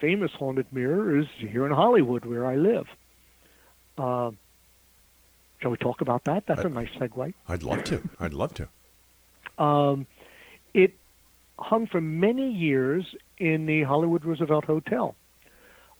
famous 0.00 0.30
haunted 0.38 0.66
mirror 0.72 1.18
is 1.18 1.26
here 1.38 1.66
in 1.66 1.72
Hollywood 1.72 2.24
where 2.24 2.46
I 2.46 2.56
live. 2.56 2.86
Uh, 3.98 4.30
shall 5.64 5.70
we 5.70 5.78
talk 5.78 6.02
about 6.02 6.24
that? 6.24 6.44
That's 6.46 6.62
a 6.62 6.68
nice 6.68 6.90
segue. 7.00 7.32
I'd 7.48 7.62
love 7.62 7.84
to. 7.84 8.02
I'd 8.20 8.34
love 8.34 8.52
to. 8.54 8.68
Um, 9.62 10.06
it 10.74 10.92
hung 11.58 11.86
for 11.86 12.02
many 12.02 12.52
years 12.52 13.06
in 13.38 13.64
the 13.64 13.82
Hollywood 13.84 14.26
Roosevelt 14.26 14.66
Hotel, 14.66 15.16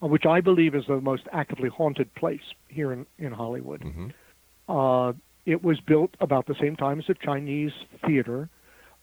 uh, 0.02 0.06
which 0.06 0.26
I 0.26 0.42
believe 0.42 0.74
is 0.74 0.84
the 0.86 1.00
most 1.00 1.22
actively 1.32 1.70
haunted 1.70 2.14
place 2.14 2.42
here 2.68 2.92
in, 2.92 3.06
in 3.18 3.32
Hollywood. 3.32 3.82
Uh, 4.68 5.14
it 5.46 5.64
was 5.64 5.80
built 5.80 6.10
about 6.20 6.46
the 6.46 6.56
same 6.60 6.76
time 6.76 6.98
as 6.98 7.06
the 7.06 7.14
Chinese 7.14 7.72
Theater, 8.06 8.50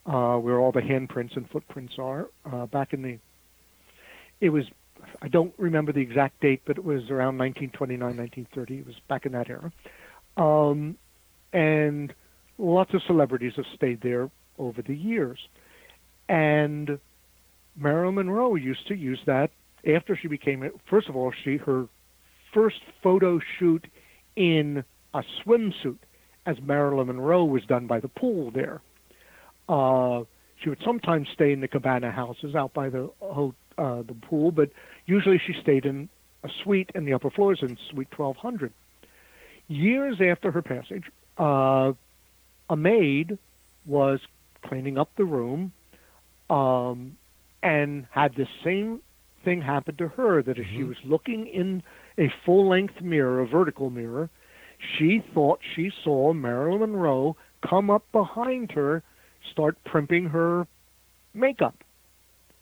uh, 0.06 0.36
where 0.36 0.60
all 0.60 0.72
the 0.72 0.82
handprints 0.82 1.36
and 1.36 1.50
footprints 1.50 1.94
are. 1.98 2.30
Uh, 2.46 2.68
back 2.68 2.94
in 2.94 3.02
the, 3.02 3.18
it 4.40 4.50
was, 4.50 4.66
I 5.24 5.28
don't 5.28 5.56
remember 5.58 5.92
the 5.92 6.02
exact 6.02 6.40
date, 6.40 6.62
but 6.66 6.78
it 6.78 6.84
was 6.84 7.10
around 7.10 7.40
1929, 7.40 8.00
1930. 8.00 8.78
It 8.78 8.86
was 8.86 8.96
back 9.08 9.26
in 9.26 9.32
that 9.32 9.50
era. 9.50 9.72
Um, 10.38 10.98
and 11.54 12.14
lots 12.58 12.94
of 12.94 13.02
celebrities 13.06 13.54
have 13.56 13.66
stayed 13.76 14.02
there 14.02 14.30
over 14.58 14.82
the 14.82 14.96
years. 14.96 15.40
And 16.30 17.00
Marilyn 17.76 18.16
Monroe 18.16 18.56
used 18.56 18.88
to 18.88 18.96
use 18.96 19.20
that 19.26 19.52
after 19.86 20.16
she 20.16 20.28
became 20.28 20.70
first 20.90 21.10
of 21.10 21.16
all 21.16 21.34
she 21.44 21.58
her 21.58 21.88
first 22.54 22.82
photo 23.02 23.40
shoot 23.58 23.88
in 24.36 24.84
a 25.14 25.24
swimsuit 25.44 25.98
as 26.46 26.58
Marilyn 26.62 27.08
Monroe 27.08 27.46
was 27.46 27.64
done 27.66 27.88
by 27.88 28.00
the 28.00 28.08
pool 28.08 28.52
there. 28.52 28.82
Uh, 29.68 30.24
she 30.62 30.70
would 30.70 30.82
sometimes 30.84 31.28
stay 31.34 31.52
in 31.52 31.62
the 31.62 31.68
cabana 31.68 32.12
houses 32.12 32.56
out 32.56 32.74
by 32.74 32.90
the 32.90 33.10
uh, 33.78 34.02
the 34.04 34.16
pool, 34.22 34.52
but 34.52 34.70
usually 35.06 35.42
she 35.46 35.54
stayed 35.62 35.86
in 35.86 36.10
a 36.44 36.50
suite 36.64 36.92
in 36.94 37.06
the 37.06 37.14
upper 37.14 37.30
floors 37.30 37.60
in 37.62 37.78
Suite 37.90 38.08
1200. 38.16 38.72
Years 39.72 40.18
after 40.20 40.52
her 40.52 40.62
passage, 40.62 41.06
uh, 41.38 41.94
a 42.70 42.76
maid 42.76 43.38
was 43.86 44.20
cleaning 44.64 44.98
up 44.98 45.16
the 45.16 45.24
room 45.24 45.72
um, 46.50 47.16
and 47.64 48.06
had 48.12 48.36
the 48.36 48.48
same 48.66 49.00
thing 49.46 49.62
happen 49.62 49.96
to 49.96 50.10
her 50.10 50.44
that 50.44 50.60
as 50.60 50.66
she 50.76 50.84
was 50.84 50.98
looking 51.06 51.48
in 51.48 51.84
a 52.18 52.30
full 52.46 52.68
length 52.68 53.00
mirror, 53.02 53.40
a 53.40 53.48
vertical 53.48 53.90
mirror, 53.90 54.30
she 54.98 55.24
thought 55.34 55.62
she 55.74 55.90
saw 56.04 56.34
Marilyn 56.34 56.82
Monroe 56.82 57.38
come 57.66 57.90
up 57.90 58.04
behind 58.12 58.72
her, 58.74 59.04
start 59.54 59.78
primping 59.86 60.26
her 60.26 60.68
makeup. 61.34 61.82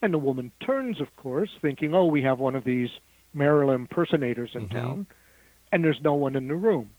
And 0.04 0.13
the 0.13 0.19
woman 0.19 0.52
turns, 0.63 1.02
of 1.02 1.08
course, 1.15 1.50
thinking, 1.60 1.95
oh, 1.95 2.06
we 2.06 2.22
have 2.22 2.38
one 2.38 2.56
of 2.56 2.65
these 2.65 2.89
Marilyn 3.34 3.82
impersonators 3.82 4.52
in 4.54 4.69
town, 4.69 5.08
and 5.72 5.84
there's 5.84 6.02
no 6.04 6.13
one 6.13 6.36
in 6.36 6.48
the 6.48 6.56
room. 6.56 6.91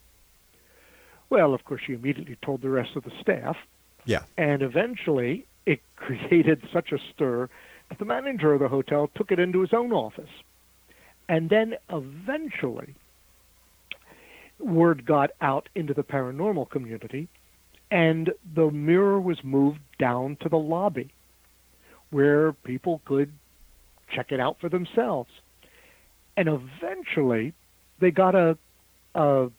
Well, 1.31 1.55
of 1.55 1.65
course, 1.65 1.81
she 1.87 1.95
immediately 1.95 2.37
told 2.43 2.61
the 2.61 2.69
rest 2.71 2.97
of 2.97 3.05
the 3.05 3.13
staff, 3.21 3.57
Yeah. 4.05 4.25
and 4.37 4.63
eventually 4.63 5.47
it 5.65 5.81
created 5.97 6.63
such 6.73 6.93
a 6.93 6.99
stir 7.15 7.49
that 7.89 7.99
the 7.99 8.05
manager 8.05 8.53
of 8.53 8.61
the 8.61 8.69
hotel 8.69 9.09
took 9.15 9.33
it 9.33 9.39
into 9.39 9.61
his 9.61 9.73
own 9.73 9.93
office. 9.93 10.31
And 11.29 11.49
then 11.49 11.77
eventually, 11.89 12.95
word 14.59 15.07
got 15.07 15.31
out 15.41 15.69
into 15.75 15.95
the 15.95 16.03
paranormal 16.03 16.69
community, 16.71 17.29
and 17.91 18.33
the 18.55 18.71
mirror 18.71 19.21
was 19.21 19.43
moved 19.43 19.81
down 19.99 20.37
to 20.41 20.49
the 20.49 20.59
lobby 20.59 21.13
where 22.11 22.53
people 22.53 23.01
could 23.05 23.33
check 24.13 24.33
it 24.33 24.41
out 24.41 24.59
for 24.61 24.69
themselves. 24.69 25.31
And 26.37 26.49
eventually, 26.49 27.53
they 28.01 28.11
got 28.11 28.35
a, 28.35 28.59
a 29.15 29.51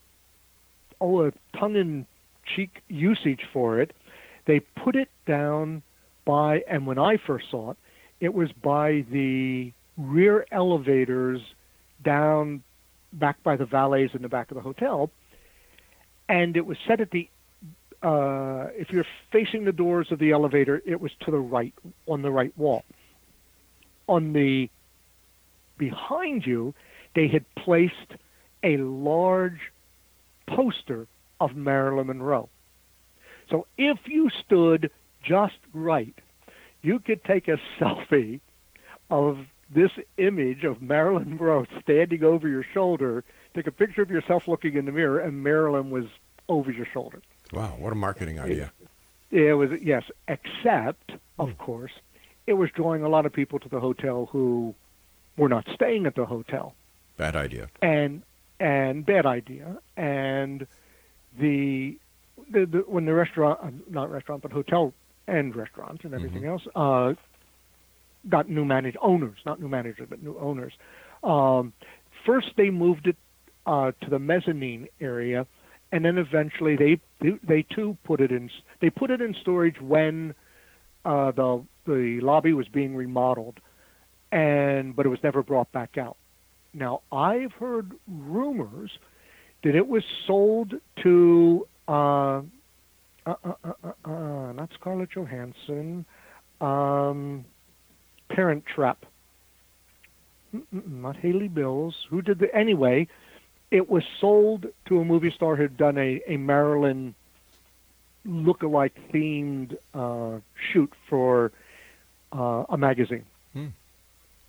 oh, 1.02 1.26
a 1.26 1.32
tongue-in-cheek 1.58 2.82
usage 2.88 3.42
for 3.52 3.82
it. 3.82 3.92
They 4.46 4.60
put 4.60 4.96
it 4.96 5.10
down 5.28 5.84
by, 6.26 6.62
and 6.70 6.88
when 6.88 6.98
I 6.98 7.18
first 7.18 7.46
saw 7.52 7.72
it, 7.72 7.78
it 8.20 8.34
was 8.34 8.50
by 8.64 9.04
the 9.12 9.74
rear 9.98 10.46
elevators 10.52 11.42
down 12.04 12.64
back 13.14 13.44
by 13.44 13.58
the 13.58 13.66
valets 13.66 14.14
in 14.14 14.22
the 14.22 14.30
back 14.30 14.52
of 14.52 14.56
the 14.56 14.62
hotel, 14.62 15.10
and 16.30 16.56
it 16.56 16.66
was 16.66 16.78
set 16.88 17.02
at 17.02 17.12
the. 17.12 17.28
Uh, 18.04 18.70
if 18.74 18.90
you're 18.90 19.06
facing 19.32 19.66
the 19.66 19.72
doors 19.72 20.08
of 20.12 20.18
the 20.18 20.32
elevator, 20.32 20.82
it 20.88 21.00
was 21.00 21.12
to 21.24 21.30
the 21.30 21.38
right 21.38 21.74
on 22.08 22.24
the 22.24 22.32
right 22.32 22.58
wall. 22.58 22.84
On 24.08 24.34
the 24.34 24.70
behind 25.78 26.46
you, 26.46 26.74
they 27.16 27.28
had 27.28 27.46
placed 27.56 27.94
a 28.64 28.78
large 28.78 29.60
poster 30.56 31.08
of 31.40 31.56
Marilyn 31.56 32.08
Monroe. 32.08 32.50
So 33.50 33.68
if 33.78 33.98
you 34.08 34.30
stood 34.30 34.92
just 35.24 35.58
right, 35.74 36.16
you 36.82 37.00
could 37.00 37.24
take 37.24 37.48
a 37.48 37.58
selfie 37.80 38.40
of 39.10 39.40
this 39.70 39.92
image 40.18 40.64
of 40.64 40.82
Marilyn 40.82 41.30
Monroe 41.32 41.66
standing 41.82 42.24
over 42.24 42.48
your 42.48 42.64
shoulder, 42.64 43.24
take 43.54 43.68
a 43.68 43.72
picture 43.72 44.02
of 44.02 44.10
yourself 44.10 44.48
looking 44.48 44.76
in 44.76 44.86
the 44.86 44.92
mirror, 44.92 45.20
and 45.20 45.44
Marilyn 45.44 45.90
was 45.90 46.06
over 46.50 46.72
your 46.72 46.86
shoulder. 46.86 47.22
Wow, 47.54 47.76
what 47.78 47.92
a 47.92 47.96
marketing 47.96 48.40
idea. 48.40 48.72
It 49.32 49.54
was 49.54 49.72
yes, 49.82 50.04
except 50.28 51.14
of 51.40 51.58
course, 51.58 51.92
it 52.48 52.54
was 52.54 52.70
drawing 52.72 53.04
a 53.04 53.10
lot 53.10 53.26
of 53.26 53.34
people 53.34 53.60
to 53.60 53.70
the 53.70 53.80
hotel 53.80 54.28
who 54.32 54.76
were 55.38 55.50
not 55.50 55.66
staying 55.74 56.06
at 56.06 56.16
the 56.16 56.26
hotel, 56.26 56.76
Bad 57.18 57.36
idea. 57.36 57.70
and 57.82 58.24
and 58.62 59.06
bad 59.06 59.26
idea. 59.26 59.78
And 59.97 60.67
the 61.38 61.97
the, 62.50 62.65
the 62.65 62.78
when 62.88 63.06
the 63.06 63.13
restaurant, 63.13 63.60
uh, 63.62 63.69
not 63.89 64.12
restaurant, 64.12 64.43
but 64.43 64.52
hotel 64.52 64.93
and 65.28 65.56
restaurants 65.56 66.04
and 66.06 66.13
everything 66.13 66.45
else, 66.45 66.62
uh, 66.76 67.13
got 68.30 68.50
new 68.50 68.63
manage 68.63 68.95
owners, 69.02 69.39
not 69.45 69.60
new 69.60 69.67
managers, 69.67 70.08
but 70.10 70.21
new 70.21 70.38
owners. 70.38 70.74
Um, 71.24 71.74
first, 72.26 72.50
they 72.56 72.69
moved 72.69 73.08
it 73.08 73.17
uh, 73.65 73.91
to 74.02 74.10
the 74.10 74.19
mezzanine 74.19 74.88
area, 75.00 75.47
and 75.91 76.06
then 76.06 76.17
eventually 76.17 76.76
they 76.76 77.39
they 77.43 77.63
too 77.63 77.97
put 78.04 78.21
it 78.21 78.32
in. 78.32 78.50
They 78.80 78.91
put 78.91 79.10
it 79.10 79.21
in 79.21 79.34
storage 79.41 79.82
when 79.82 80.36
uh, 81.04 81.32
the 81.32 81.63
the 81.86 82.19
lobby 82.21 82.54
was 82.54 82.67
being 82.67 82.95
remodeled, 82.95 83.60
and 84.32 84.95
but 84.95 85.08
it 85.08 85.10
was 85.10 85.24
never 85.24 85.41
brought 85.41 85.71
back 85.71 85.97
out. 85.97 86.17
Now 86.74 87.02
I've 87.12 87.52
heard 87.54 87.94
rumors 88.08 88.92
that 89.64 89.76
it 89.76 89.88
was 89.88 90.04
sold 90.26 90.74
to 91.04 91.68
uh, 91.88 91.92
uh, 91.92 92.42
uh, 93.26 93.54
uh, 93.64 93.74
uh, 93.84 94.10
uh 94.10 94.52
not 94.54 94.70
Scarlett 94.80 95.10
Johansson, 95.12 96.06
um, 96.60 97.46
Parent 98.30 98.66
Trap, 98.66 99.06
not 100.72 101.18
Hayley 101.18 101.50
Mills. 101.50 101.96
Who 102.10 102.22
did 102.22 102.40
the 102.40 102.54
anyway? 102.56 103.08
It 103.70 103.90
was 103.90 104.04
sold 104.20 104.66
to 104.88 105.00
a 105.00 105.06
movie 105.06 105.32
star 105.32 105.56
who'd 105.56 105.78
done 105.78 105.98
a, 105.98 106.22
a 106.28 106.38
Marilyn 106.38 107.16
look-alike 108.26 108.94
themed 109.14 109.78
uh, 109.94 110.40
shoot 110.72 110.92
for 111.10 111.52
uh, 112.34 112.66
a 112.70 112.78
magazine. 112.78 113.26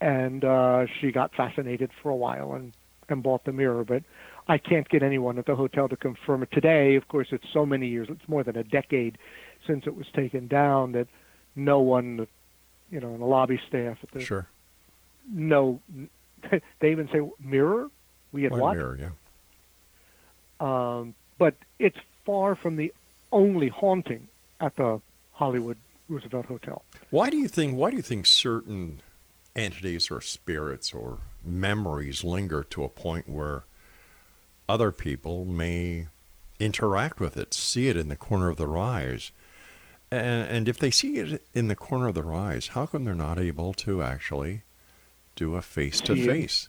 And 0.02 0.44
uh, 0.44 0.86
she 1.00 1.12
got 1.12 1.32
fascinated 1.34 1.90
for 2.02 2.10
a 2.10 2.16
while 2.16 2.54
and, 2.54 2.72
and 3.08 3.22
bought 3.22 3.44
the 3.44 3.52
mirror. 3.52 3.84
But 3.84 4.02
I 4.48 4.58
can't 4.58 4.88
get 4.88 5.02
anyone 5.04 5.38
at 5.38 5.46
the 5.46 5.54
hotel 5.54 5.88
to 5.88 5.96
confirm 5.96 6.42
it. 6.42 6.50
Today, 6.50 6.96
of 6.96 7.06
course, 7.06 7.28
it's 7.30 7.44
so 7.52 7.64
many 7.64 7.86
years, 7.86 8.08
it's 8.10 8.28
more 8.28 8.42
than 8.42 8.56
a 8.56 8.64
decade 8.64 9.16
since 9.64 9.86
it 9.86 9.94
was 9.96 10.06
taken 10.12 10.48
down 10.48 10.90
that 10.92 11.06
no 11.54 11.78
one, 11.78 12.26
you 12.90 12.98
know, 12.98 13.14
in 13.14 13.20
the 13.20 13.26
lobby 13.26 13.60
staff 13.68 13.98
at 14.02 14.10
the 14.10 14.20
Sure. 14.20 14.48
no, 15.32 15.78
they 16.80 16.90
even 16.90 17.08
say 17.12 17.20
mirror. 17.38 17.88
We 18.32 18.42
had 18.42 18.50
One 18.52 18.60
what? 18.60 18.76
mirror, 18.76 18.98
yeah. 19.00 19.10
Um, 20.58 21.14
but 21.38 21.54
it's 21.78 21.98
far 22.24 22.56
from 22.56 22.74
the 22.76 22.92
only 23.30 23.68
haunting 23.68 24.26
at 24.60 24.74
the 24.76 25.00
Hollywood 25.32 25.76
Roosevelt 26.08 26.46
Hotel. 26.46 26.82
Why 27.10 27.30
do 27.30 27.36
you 27.36 27.46
think? 27.48 27.76
Why 27.76 27.90
do 27.90 27.96
you 27.96 28.02
think 28.02 28.26
certain 28.26 29.00
entities 29.54 30.10
or 30.10 30.20
spirits 30.20 30.92
or 30.92 31.18
memories 31.44 32.24
linger 32.24 32.62
to 32.64 32.84
a 32.84 32.88
point 32.88 33.28
where 33.28 33.64
other 34.68 34.92
people 34.92 35.44
may 35.44 36.06
interact 36.58 37.20
with 37.20 37.36
it, 37.36 37.52
see 37.52 37.88
it 37.88 37.96
in 37.96 38.08
the 38.08 38.16
corner 38.16 38.48
of 38.48 38.56
their 38.56 38.76
eyes, 38.76 39.32
and, 40.10 40.48
and 40.48 40.68
if 40.68 40.78
they 40.78 40.90
see 40.90 41.16
it 41.16 41.42
in 41.54 41.68
the 41.68 41.74
corner 41.74 42.08
of 42.08 42.14
their 42.14 42.32
eyes, 42.32 42.68
how 42.68 42.86
come 42.86 43.04
they're 43.04 43.14
not 43.14 43.38
able 43.38 43.72
to 43.74 44.02
actually 44.02 44.62
do 45.34 45.56
a 45.56 45.62
face 45.62 46.00
to 46.02 46.14
face? 46.14 46.68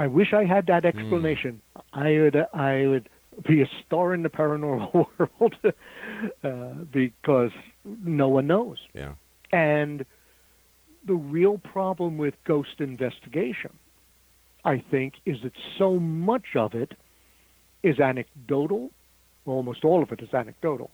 I 0.00 0.06
wish 0.06 0.32
I 0.32 0.44
had 0.46 0.66
that 0.68 0.86
explanation. 0.86 1.60
I 1.92 2.12
would 2.20 2.36
I 2.54 2.86
would 2.86 3.10
be 3.46 3.60
a 3.60 3.68
star 3.84 4.14
in 4.14 4.22
the 4.22 4.30
paranormal 4.30 4.94
world 5.18 5.56
uh, 6.42 6.84
because 6.90 7.50
no 7.84 8.28
one 8.28 8.46
knows. 8.46 8.78
Yeah. 8.94 9.12
And 9.52 10.04
the 11.04 11.14
real 11.14 11.58
problem 11.58 12.18
with 12.18 12.34
ghost 12.44 12.80
investigation, 12.80 13.72
I 14.64 14.82
think, 14.90 15.14
is 15.24 15.42
that 15.42 15.52
so 15.78 15.98
much 15.98 16.56
of 16.56 16.74
it 16.74 16.92
is 17.82 17.98
anecdotal. 17.98 18.90
Well, 19.44 19.56
almost 19.56 19.84
all 19.84 20.02
of 20.02 20.12
it 20.12 20.20
is 20.20 20.32
anecdotal, 20.34 20.90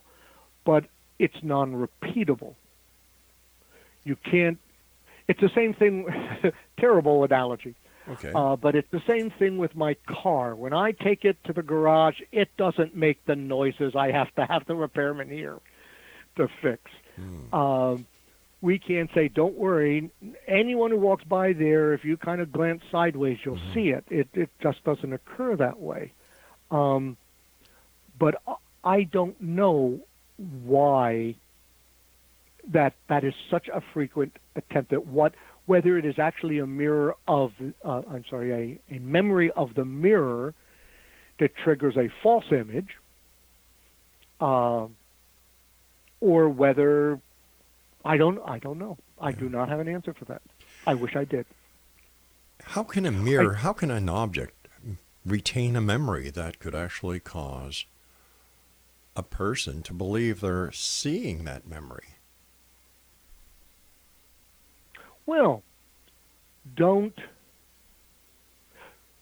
but 0.64 0.84
it's 1.18 1.36
non-repeatable. 1.42 2.54
You 4.04 4.16
can't. 4.16 4.58
It's 5.28 5.40
the 5.40 5.50
same 5.54 5.74
thing. 5.74 6.06
terrible 6.78 7.24
analogy. 7.24 7.74
Okay. 8.08 8.30
Uh, 8.32 8.54
but 8.54 8.76
it's 8.76 8.90
the 8.92 9.02
same 9.06 9.30
thing 9.30 9.58
with 9.58 9.74
my 9.74 9.96
car. 10.06 10.54
When 10.54 10.72
I 10.72 10.92
take 10.92 11.24
it 11.24 11.42
to 11.44 11.52
the 11.52 11.62
garage, 11.62 12.20
it 12.30 12.48
doesn't 12.56 12.94
make 12.94 13.24
the 13.26 13.34
noises 13.34 13.96
I 13.96 14.12
have 14.12 14.32
to 14.36 14.44
have 14.46 14.64
the 14.66 14.76
repairman 14.76 15.28
here 15.28 15.58
to 16.36 16.48
fix. 16.62 16.82
Um, 17.52 18.06
we 18.66 18.80
can't 18.80 19.08
say, 19.14 19.28
"Don't 19.28 19.54
worry." 19.54 20.10
Anyone 20.48 20.90
who 20.90 20.98
walks 20.98 21.22
by 21.22 21.52
there, 21.52 21.92
if 21.94 22.04
you 22.04 22.16
kind 22.16 22.40
of 22.40 22.50
glance 22.50 22.82
sideways, 22.90 23.38
you'll 23.44 23.60
see 23.72 23.90
it. 23.90 24.04
It 24.10 24.28
it 24.34 24.50
just 24.60 24.82
doesn't 24.82 25.12
occur 25.12 25.54
that 25.54 25.78
way. 25.78 26.12
Um, 26.72 27.16
but 28.18 28.42
I- 28.46 28.56
I 28.82 29.02
don't 29.04 29.40
know 29.40 30.00
why 30.64 31.36
that 32.66 32.94
that 33.06 33.22
is 33.22 33.34
such 33.48 33.68
a 33.68 33.80
frequent 33.80 34.36
attempt 34.56 34.92
at 34.92 35.06
what 35.06 35.34
whether 35.66 35.96
it 35.96 36.04
is 36.04 36.18
actually 36.18 36.58
a 36.58 36.66
mirror 36.66 37.14
of 37.28 37.52
uh, 37.84 38.02
I'm 38.10 38.24
sorry 38.24 38.80
a, 38.90 38.96
a 38.96 38.98
memory 38.98 39.52
of 39.52 39.74
the 39.74 39.84
mirror 39.84 40.54
that 41.38 41.54
triggers 41.54 41.96
a 41.96 42.08
false 42.20 42.50
image 42.50 42.96
uh, 44.40 44.88
or 46.20 46.48
whether 46.48 47.20
I 48.06 48.16
don't 48.16 48.38
I 48.46 48.58
don't 48.58 48.78
know 48.78 48.96
I 49.20 49.32
do 49.32 49.48
not 49.48 49.68
have 49.68 49.80
an 49.80 49.88
answer 49.88 50.14
for 50.14 50.24
that 50.26 50.42
I 50.86 50.94
wish 50.94 51.16
I 51.16 51.24
did 51.24 51.44
How 52.62 52.82
can 52.84 53.04
a 53.04 53.10
mirror, 53.10 53.54
how 53.54 53.72
can 53.72 53.90
an 53.90 54.08
object 54.08 54.68
retain 55.24 55.74
a 55.76 55.80
memory 55.80 56.30
that 56.30 56.58
could 56.60 56.74
actually 56.74 57.18
cause 57.20 57.84
a 59.16 59.22
person 59.22 59.82
to 59.82 59.92
believe 59.92 60.40
they're 60.40 60.70
seeing 60.72 61.44
that 61.44 61.66
memory? 61.66 62.08
Well, 65.24 65.62
don't. 66.76 67.18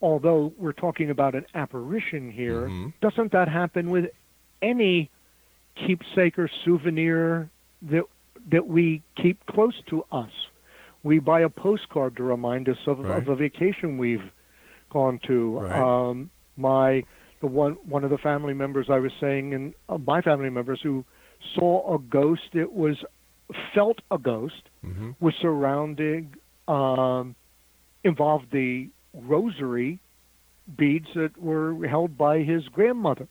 Although 0.03 0.53
we're 0.59 0.73
talking 0.73 1.09
about 1.09 1.35
an 1.35 1.47
apparition 1.55 2.31
here, 2.31 2.69
Mhm. 2.69 2.93
doesn't 3.01 3.33
that 3.33 3.49
happen 3.49 3.89
with 3.89 4.11
any 4.61 5.11
keepsake 5.77 6.39
or 6.39 6.49
souvenir 6.49 7.49
that 7.83 8.05
that 8.51 8.67
we 8.67 9.03
keep 9.17 9.45
close 9.47 9.75
to 9.91 10.05
us? 10.13 10.31
We 11.03 11.19
buy 11.19 11.41
a 11.41 11.49
postcard 11.49 12.17
to 12.17 12.23
remind 12.23 12.69
us 12.69 12.79
of, 12.87 12.99
Right. 13.01 13.19
of 13.19 13.29
a 13.29 13.37
vacation 13.37 13.99
we've 13.99 14.31
gone 14.91 15.19
to. 15.27 15.59
Right. 15.61 15.81
Um, 16.09 16.31
my 16.57 17.05
the 17.41 17.47
one 17.49 17.73
one 17.87 18.05
of 18.05 18.11
the 18.11 18.19
family 18.19 18.55
members 18.55 18.87
I 18.89 18.99
was 19.01 19.13
saying, 19.21 19.53
and 19.55 19.75
uh, 19.89 19.99
my 19.99 20.23
family 20.23 20.51
members 20.51 20.81
who 20.83 21.05
saw 21.55 21.95
a 21.95 21.99
ghost. 21.99 22.55
It 22.55 22.73
was 22.73 22.97
felt 23.75 23.99
a 24.11 24.19
ghost 24.19 24.63
Mm-hmm. 24.87 25.11
was 25.21 25.35
surrounding 25.41 26.35
um, 26.69 27.35
involved 28.03 28.51
the 28.51 28.89
rosary 29.15 29.99
beads 30.79 31.09
that 31.15 31.37
were 31.39 31.87
held 31.87 32.17
by 32.17 32.39
his 32.41 32.67
grandmother, 32.69 33.27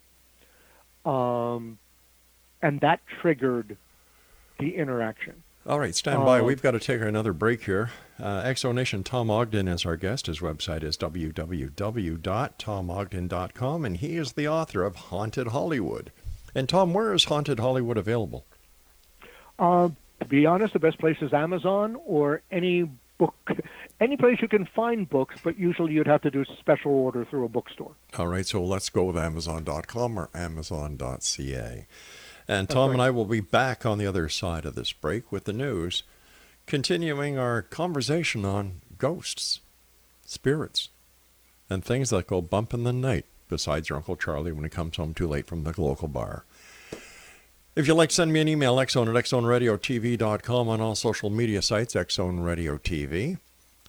um, 1.06 1.78
and 2.62 2.80
that 2.82 3.00
triggered 3.22 3.78
the 4.64 4.76
interaction. 4.78 5.44
All 5.68 5.80
right, 5.80 5.94
stand 5.96 6.24
by. 6.26 6.40
Uh, 6.40 6.44
We've 6.44 6.62
got 6.62 6.72
to 6.72 6.80
take 6.80 7.02
another 7.02 7.34
break 7.34 7.64
here. 7.64 7.92
Uh, 8.22 8.44
Exonation 8.44 9.04
Tom 9.04 9.30
Ogden 9.30 9.68
is 9.68 9.86
our 9.86 9.98
guest. 9.98 10.28
His 10.28 10.40
website 10.40 10.84
is 10.84 10.96
www.tomogden.com, 10.98 13.86
and 13.86 13.98
he 13.98 14.18
is 14.18 14.34
the 14.34 14.48
author 14.48 14.84
of 14.84 14.96
Haunted 14.96 15.48
Hollywood. 15.48 16.12
And 16.56 16.70
Tom, 16.70 16.94
where 16.94 17.14
is 17.14 17.26
Haunted 17.26 17.60
Hollywood 17.60 17.98
available? 17.98 18.46
Uh, 19.58 19.90
to 20.20 20.26
be 20.26 20.46
honest, 20.46 20.74
the 20.74 20.80
best 20.80 21.00
place 21.00 21.18
is 21.22 21.34
Amazon 21.34 21.98
or 22.06 22.42
any 22.52 22.90
book, 23.18 23.36
any 24.02 24.18
place 24.18 24.40
you 24.42 24.48
can 24.48 24.66
find 24.66 25.10
books, 25.10 25.36
but 25.44 25.58
usually 25.58 25.94
you'd 25.94 26.08
have 26.08 26.22
to 26.22 26.32
do 26.32 26.42
a 26.42 26.46
special 26.60 26.92
order 26.92 27.26
through 27.26 27.46
a 27.46 27.50
bookstore. 27.50 27.92
All 28.18 28.28
right, 28.28 28.46
so 28.46 28.64
let's 28.64 28.90
go 28.90 29.06
with 29.06 29.18
Amazon.com 29.18 30.18
or 30.18 30.30
Amazon.ca. 30.34 31.88
And 32.48 32.70
Tom 32.70 32.92
and 32.92 33.02
I 33.02 33.10
will 33.10 33.26
be 33.26 33.40
back 33.40 33.86
on 33.86 33.98
the 33.98 34.08
other 34.08 34.28
side 34.28 34.66
of 34.66 34.76
this 34.76 34.92
break 34.92 35.32
with 35.32 35.46
the 35.46 35.54
news, 35.54 36.04
continuing 36.66 37.38
our 37.38 37.62
conversation 37.62 38.44
on 38.44 38.82
ghosts, 38.98 39.62
spirits, 40.26 40.90
and 41.70 41.84
things 41.84 42.10
that 42.10 42.28
go 42.28 42.42
bump 42.42 42.74
in 42.74 42.84
the 42.84 42.94
night, 42.94 43.26
besides 43.48 43.90
your 43.90 43.98
Uncle 43.98 44.18
Charlie 44.18 44.52
when 44.52 44.64
he 44.64 44.70
comes 44.70 44.98
home 44.98 45.14
too 45.14 45.28
late 45.28 45.48
from 45.48 45.64
the 45.64 45.82
local 45.82 46.08
bar. 46.08 46.44
If 47.76 47.88
you'd 47.88 47.96
like 47.96 48.10
to 48.10 48.16
send 48.16 48.32
me 48.32 48.40
an 48.40 48.48
email, 48.48 48.76
xzone 48.76 49.08
at 49.08 49.26
xzoneradiotv.com 49.26 50.70
on 50.70 50.82
all 50.82 50.96
social 50.96 51.30
media 51.32 51.62
sites, 51.62 51.96
Xzone 51.96 52.46
Radio 52.46 52.78
TV. 52.78 53.40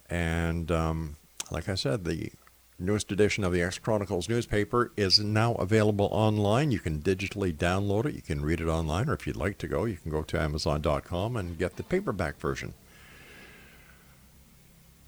And 0.08 0.70
um, 0.70 1.16
like 1.50 1.68
I 1.68 1.74
said, 1.74 2.04
the 2.04 2.30
newest 2.78 3.12
edition 3.12 3.44
of 3.44 3.52
the 3.52 3.62
X 3.62 3.78
Chronicles 3.78 4.28
newspaper 4.28 4.92
is 4.96 5.20
now 5.20 5.54
available 5.54 6.08
online. 6.10 6.70
You 6.70 6.80
can 6.80 7.00
digitally 7.00 7.54
download 7.54 8.06
it. 8.06 8.14
You 8.14 8.22
can 8.22 8.44
read 8.44 8.60
it 8.60 8.66
online, 8.66 9.08
or 9.08 9.14
if 9.14 9.26
you'd 9.26 9.36
like 9.36 9.58
to 9.58 9.68
go, 9.68 9.84
you 9.84 9.96
can 9.96 10.10
go 10.10 10.22
to 10.22 10.40
Amazon.com 10.40 11.36
and 11.36 11.58
get 11.58 11.76
the 11.76 11.82
paperback 11.82 12.38
version. 12.38 12.74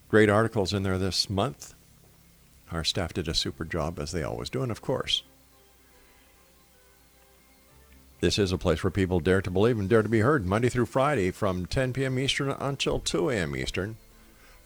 Great 0.09 0.31
articles 0.31 0.73
in 0.73 0.85
there 0.85 0.99
this 0.99 1.29
month. 1.29 1.75
Our 2.71 2.85
staff 2.85 3.13
did 3.13 3.29
a 3.29 3.35
super 3.35 3.65
job, 3.65 3.99
as 3.99 4.13
they 4.13 4.23
always 4.23 4.51
do, 4.51 4.63
and 4.63 4.71
of 4.71 4.81
course, 4.81 5.23
this 8.21 8.39
is 8.39 8.51
a 8.51 8.59
place 8.59 8.83
where 8.83 8.91
people 8.91 9.21
dare 9.21 9.43
to 9.43 9.51
believe 9.51 9.79
and 9.79 9.89
dare 9.89 10.03
to 10.03 10.09
be 10.09 10.21
heard, 10.21 10.47
Monday 10.47 10.69
through 10.69 10.87
Friday 10.87 11.31
from 11.31 11.67
10 11.67 11.93
p.m. 11.93 12.19
Eastern 12.19 12.51
until 12.51 12.99
2 12.99 13.31
a.m. 13.31 13.55
Eastern 13.55 13.97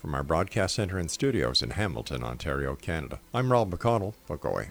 from 0.01 0.15
our 0.15 0.23
broadcast 0.23 0.77
center 0.77 0.97
and 0.97 1.11
studios 1.11 1.61
in 1.61 1.71
Hamilton, 1.71 2.25
Ontario, 2.25 2.75
Canada. 2.75 3.21
I'm 3.35 3.53
Rob 3.53 3.71
McConnell. 3.71 4.15
Look 4.31 4.45
away. 4.45 4.71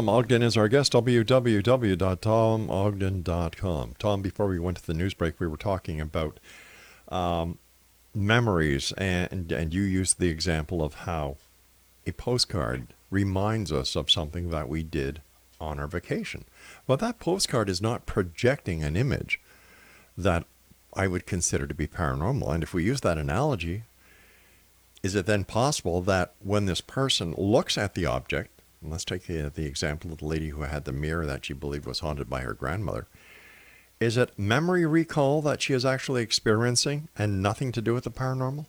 Tom 0.00 0.08
Ogden 0.08 0.42
is 0.42 0.56
our 0.56 0.66
guest, 0.66 0.94
www.tomogden.com. 0.94 3.94
Tom, 3.98 4.22
before 4.22 4.46
we 4.46 4.58
went 4.58 4.78
to 4.78 4.86
the 4.86 4.94
news 4.94 5.12
break, 5.12 5.38
we 5.38 5.46
were 5.46 5.58
talking 5.58 6.00
about 6.00 6.40
um, 7.10 7.58
memories, 8.14 8.92
and, 8.92 9.52
and 9.52 9.74
you 9.74 9.82
used 9.82 10.18
the 10.18 10.30
example 10.30 10.82
of 10.82 10.94
how 10.94 11.36
a 12.06 12.12
postcard 12.12 12.94
reminds 13.10 13.70
us 13.70 13.94
of 13.94 14.10
something 14.10 14.48
that 14.48 14.70
we 14.70 14.82
did 14.82 15.20
on 15.60 15.78
our 15.78 15.86
vacation. 15.86 16.46
But 16.86 17.00
that 17.00 17.18
postcard 17.18 17.68
is 17.68 17.82
not 17.82 18.06
projecting 18.06 18.82
an 18.82 18.96
image 18.96 19.38
that 20.16 20.46
I 20.94 21.08
would 21.08 21.26
consider 21.26 21.66
to 21.66 21.74
be 21.74 21.86
paranormal. 21.86 22.54
And 22.54 22.62
if 22.62 22.72
we 22.72 22.84
use 22.84 23.02
that 23.02 23.18
analogy, 23.18 23.82
is 25.02 25.14
it 25.14 25.26
then 25.26 25.44
possible 25.44 26.00
that 26.00 26.32
when 26.42 26.64
this 26.64 26.80
person 26.80 27.34
looks 27.36 27.76
at 27.76 27.92
the 27.92 28.06
object, 28.06 28.59
let's 28.82 29.04
take 29.04 29.26
the, 29.26 29.50
the 29.54 29.66
example 29.66 30.12
of 30.12 30.18
the 30.18 30.26
lady 30.26 30.50
who 30.50 30.62
had 30.62 30.84
the 30.84 30.92
mirror 30.92 31.26
that 31.26 31.44
she 31.44 31.52
believed 31.52 31.86
was 31.86 32.00
haunted 32.00 32.28
by 32.30 32.40
her 32.40 32.54
grandmother. 32.54 33.06
Is 33.98 34.16
it 34.16 34.38
memory 34.38 34.86
recall 34.86 35.42
that 35.42 35.60
she 35.60 35.74
is 35.74 35.84
actually 35.84 36.22
experiencing 36.22 37.08
and 37.18 37.42
nothing 37.42 37.70
to 37.72 37.82
do 37.82 37.92
with 37.92 38.04
the 38.04 38.10
paranormal? 38.10 38.64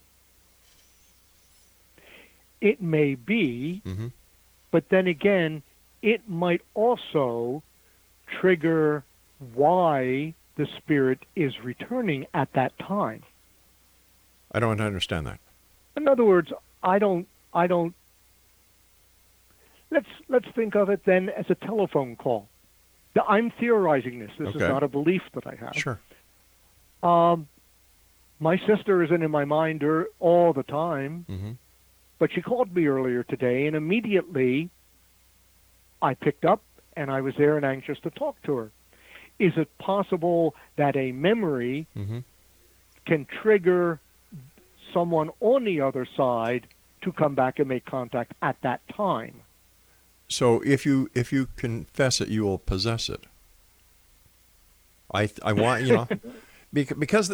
It 2.59 2.81
may 2.81 3.15
be, 3.15 3.81
mm-hmm. 3.85 4.07
but 4.69 4.89
then 4.89 5.07
again, 5.07 5.63
it 6.01 6.27
might 6.27 6.61
also 6.73 7.63
trigger 8.27 9.03
why 9.53 10.33
the 10.55 10.67
spirit 10.77 11.19
is 11.35 11.63
returning 11.63 12.27
at 12.33 12.51
that 12.53 12.77
time. 12.77 13.23
I 14.51 14.59
don't 14.59 14.81
understand 14.81 15.25
that. 15.27 15.39
In 15.95 16.07
other 16.07 16.25
words, 16.25 16.51
I 16.83 16.99
don't 16.99 17.27
I 17.53 17.67
don't 17.67 17.95
let's 19.91 20.07
let's 20.29 20.47
think 20.55 20.75
of 20.75 20.89
it 20.89 21.01
then 21.05 21.29
as 21.29 21.45
a 21.49 21.55
telephone 21.55 22.15
call. 22.15 22.47
I'm 23.27 23.51
theorizing 23.59 24.19
this. 24.19 24.31
This 24.39 24.49
Okay. 24.55 24.63
is 24.63 24.69
not 24.69 24.83
a 24.83 24.87
belief 24.87 25.21
that 25.33 25.45
I 25.45 25.55
have. 25.55 25.75
Sure. 25.75 25.99
Um, 27.03 27.47
my 28.39 28.57
sister 28.65 29.03
isn't 29.03 29.21
in 29.21 29.29
my 29.31 29.43
mind 29.45 29.83
er- 29.83 30.07
all 30.19 30.53
the 30.53 30.63
time, 30.63 31.25
Mm-hmm. 31.29 31.51
but 32.19 32.31
she 32.31 32.41
called 32.41 32.73
me 32.73 32.87
earlier 32.87 33.23
today, 33.23 33.67
and 33.67 33.75
immediately 33.75 34.69
I 36.01 36.13
picked 36.13 36.45
up 36.45 36.61
and 36.95 37.11
I 37.11 37.21
was 37.21 37.35
there 37.37 37.57
and 37.57 37.65
anxious 37.65 37.99
to 38.01 38.09
talk 38.09 38.41
to 38.43 38.55
her. 38.57 38.71
Is 39.39 39.53
it 39.57 39.69
possible 39.77 40.55
that 40.77 40.95
a 40.95 41.11
memory 41.11 41.87
Mm-hmm. 41.97 42.19
can 43.05 43.25
trigger 43.41 43.99
someone 44.93 45.31
on 45.41 45.63
the 45.65 45.81
other 45.81 46.05
side 46.17 46.67
to 47.01 47.11
come 47.11 47.33
back 47.35 47.59
and 47.59 47.67
make 47.67 47.85
contact 47.85 48.33
at 48.41 48.55
that 48.61 48.81
time? 48.95 49.41
So 50.31 50.61
if 50.65 50.85
you 50.85 51.09
if 51.13 51.31
you 51.33 51.47
confess 51.57 52.21
it, 52.21 52.29
you 52.29 52.43
will 52.43 52.57
possess 52.57 53.09
it. 53.09 53.25
I 55.13 55.29
I 55.43 55.53
want 55.53 55.83
you 55.83 55.93
know 55.93 56.07
because 56.73 57.31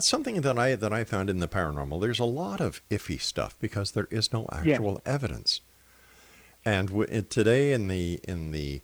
something 0.00 0.40
that 0.40 0.58
I 0.58 0.74
that 0.74 0.92
I 0.92 1.04
found 1.04 1.28
in 1.30 1.38
the 1.40 1.48
paranormal. 1.48 2.00
There's 2.00 2.18
a 2.18 2.24
lot 2.24 2.60
of 2.60 2.80
iffy 2.90 3.20
stuff 3.20 3.56
because 3.60 3.92
there 3.92 4.08
is 4.10 4.32
no 4.32 4.46
Yeah. 4.64 4.72
actual 4.74 5.02
evidence. 5.04 5.60
And 6.64 6.88
w- 6.88 7.22
today 7.22 7.72
in 7.72 7.88
the 7.88 8.20
in 8.26 8.52
the 8.52 8.80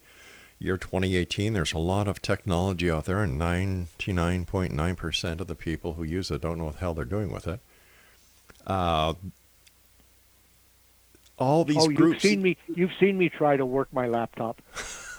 year 0.59 0.77
2018, 0.79 1.53
there's 1.53 1.75
a 1.75 1.79
lot 1.79 2.09
of 2.09 2.23
technology 2.23 2.91
out 2.91 3.05
there, 3.05 3.23
and 3.23 3.39
99.9% 3.39 5.41
of 5.41 5.47
the 5.47 5.55
people 5.55 5.95
who 5.95 6.03
use 6.05 6.31
it 6.31 6.41
don't 6.41 6.57
know 6.59 6.65
what 6.65 6.75
the 6.75 6.81
hell 6.81 6.95
they're 6.95 7.05
doing 7.05 7.31
with 7.31 7.47
it. 7.47 7.61
Uh, 8.67 9.13
all 11.39 11.65
these 11.65 11.77
oh, 11.79 11.89
groups. 11.89 12.25
you've 12.25 12.33
seen 12.33 12.43
me. 12.43 12.57
You've 12.69 12.93
seen 12.99 13.19
me 13.19 13.29
try 13.29 13.57
to 13.57 13.67
work 13.67 13.93
my 13.93 14.07
laptop. 14.07 14.61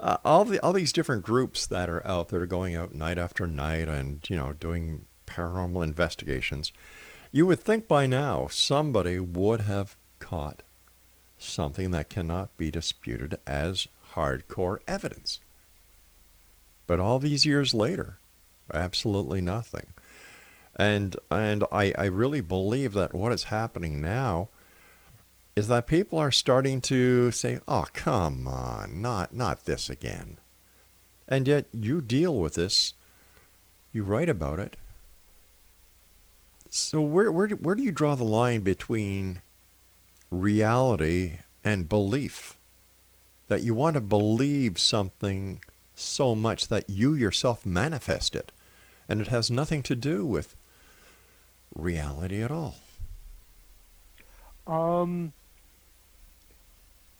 uh, 0.00 0.16
all 0.24 0.44
the 0.44 0.60
all 0.60 0.72
these 0.72 0.92
different 0.92 1.22
groups 1.22 1.66
that 1.66 1.88
are 1.88 2.06
out 2.06 2.28
there 2.28 2.46
going 2.46 2.76
out 2.76 2.94
night 2.94 3.18
after 3.18 3.46
night 3.46 3.88
and 3.88 4.28
you 4.28 4.36
know 4.36 4.52
doing 4.52 5.06
paranormal 5.26 5.82
investigations 5.82 6.72
you 7.32 7.46
would 7.46 7.60
think 7.60 7.88
by 7.88 8.06
now 8.06 8.46
somebody 8.48 9.18
would 9.18 9.62
have 9.62 9.96
caught 10.18 10.62
something 11.38 11.90
that 11.90 12.08
cannot 12.10 12.54
be 12.56 12.70
disputed 12.70 13.38
as 13.46 13.88
hardcore 14.14 14.78
evidence 14.86 15.40
but 16.86 17.00
all 17.00 17.18
these 17.18 17.46
years 17.46 17.72
later 17.74 18.18
absolutely 18.72 19.40
nothing 19.40 19.86
and 20.76 21.16
and 21.30 21.64
I, 21.70 21.92
I 21.96 22.06
really 22.06 22.40
believe 22.40 22.92
that 22.94 23.14
what 23.14 23.32
is 23.32 23.44
happening 23.44 24.00
now 24.00 24.48
is 25.54 25.68
that 25.68 25.86
people 25.86 26.18
are 26.18 26.32
starting 26.32 26.80
to 26.82 27.30
say, 27.30 27.60
"Oh, 27.68 27.86
come 27.92 28.48
on, 28.48 29.00
not 29.00 29.34
not 29.34 29.64
this 29.64 29.88
again." 29.88 30.38
And 31.28 31.48
yet 31.48 31.66
you 31.72 32.00
deal 32.00 32.36
with 32.36 32.54
this, 32.54 32.94
you 33.92 34.02
write 34.02 34.28
about 34.28 34.58
it. 34.58 34.76
So 36.68 37.00
where 37.00 37.30
where 37.30 37.48
where 37.48 37.76
do 37.76 37.82
you 37.82 37.92
draw 37.92 38.16
the 38.16 38.24
line 38.24 38.60
between 38.60 39.42
reality 40.30 41.38
and 41.62 41.88
belief? 41.88 42.56
That 43.46 43.62
you 43.62 43.74
want 43.74 43.94
to 43.94 44.00
believe 44.00 44.78
something 44.78 45.60
so 45.94 46.34
much 46.34 46.66
that 46.68 46.90
you 46.90 47.14
yourself 47.14 47.64
manifest 47.64 48.34
it, 48.34 48.50
and 49.08 49.20
it 49.20 49.28
has 49.28 49.50
nothing 49.50 49.82
to 49.84 49.94
do 49.94 50.26
with 50.26 50.56
reality 51.74 52.42
at 52.42 52.50
all. 52.50 52.74
Um, 54.66 55.32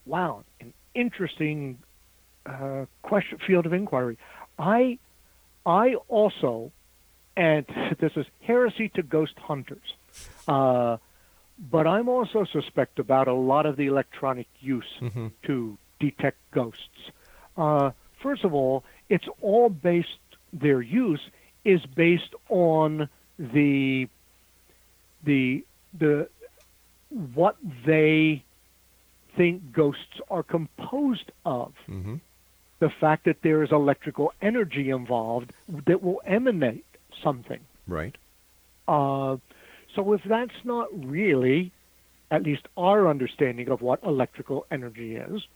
wow, 0.06 0.44
an 0.60 0.72
interesting 0.94 1.78
uh, 2.46 2.86
question 3.02 3.38
field 3.46 3.66
of 3.66 3.72
inquiry. 3.72 4.18
I, 4.58 4.98
I 5.66 5.94
also, 6.08 6.72
and 7.36 7.66
this 8.00 8.12
is 8.16 8.26
heresy 8.42 8.88
to 8.90 9.02
ghost 9.02 9.34
hunters, 9.38 9.94
uh, 10.48 10.96
but 11.70 11.86
I'm 11.86 12.08
also 12.08 12.44
suspect 12.44 12.98
about 12.98 13.28
a 13.28 13.32
lot 13.34 13.66
of 13.66 13.76
the 13.76 13.86
electronic 13.86 14.46
use 14.60 14.84
Mm-hmm. 15.00 15.28
to 15.44 15.78
detect 16.00 16.38
ghosts. 16.50 17.10
Uh, 17.56 17.92
first 18.22 18.44
of 18.44 18.52
all, 18.54 18.84
it's 19.08 19.26
all 19.40 19.68
based. 19.68 20.08
Their 20.52 20.80
use 20.82 21.20
is 21.64 21.80
based 21.86 22.34
on 22.48 23.08
the 23.38 24.08
the 25.24 25.64
the 25.98 26.28
what 27.34 27.56
they 27.86 28.44
think 29.36 29.72
ghosts 29.72 30.20
are 30.30 30.42
composed 30.42 31.30
of. 31.44 31.72
Mm-hmm. 31.88 32.16
The 32.80 32.90
fact 33.00 33.24
that 33.24 33.42
there 33.42 33.62
is 33.62 33.72
electrical 33.72 34.32
energy 34.42 34.90
involved 34.90 35.52
that 35.86 36.02
will 36.02 36.20
emanate 36.26 36.84
something. 37.22 37.60
Right. 37.86 38.16
Uh, 38.86 39.36
so 39.94 40.12
if 40.12 40.22
that's 40.24 40.64
not 40.64 40.88
really, 40.92 41.72
at 42.30 42.42
least 42.42 42.66
our 42.76 43.08
understanding 43.08 43.68
of 43.68 43.80
what 43.80 44.02
electrical 44.02 44.66
energy 44.70 45.16
is, 45.16 45.46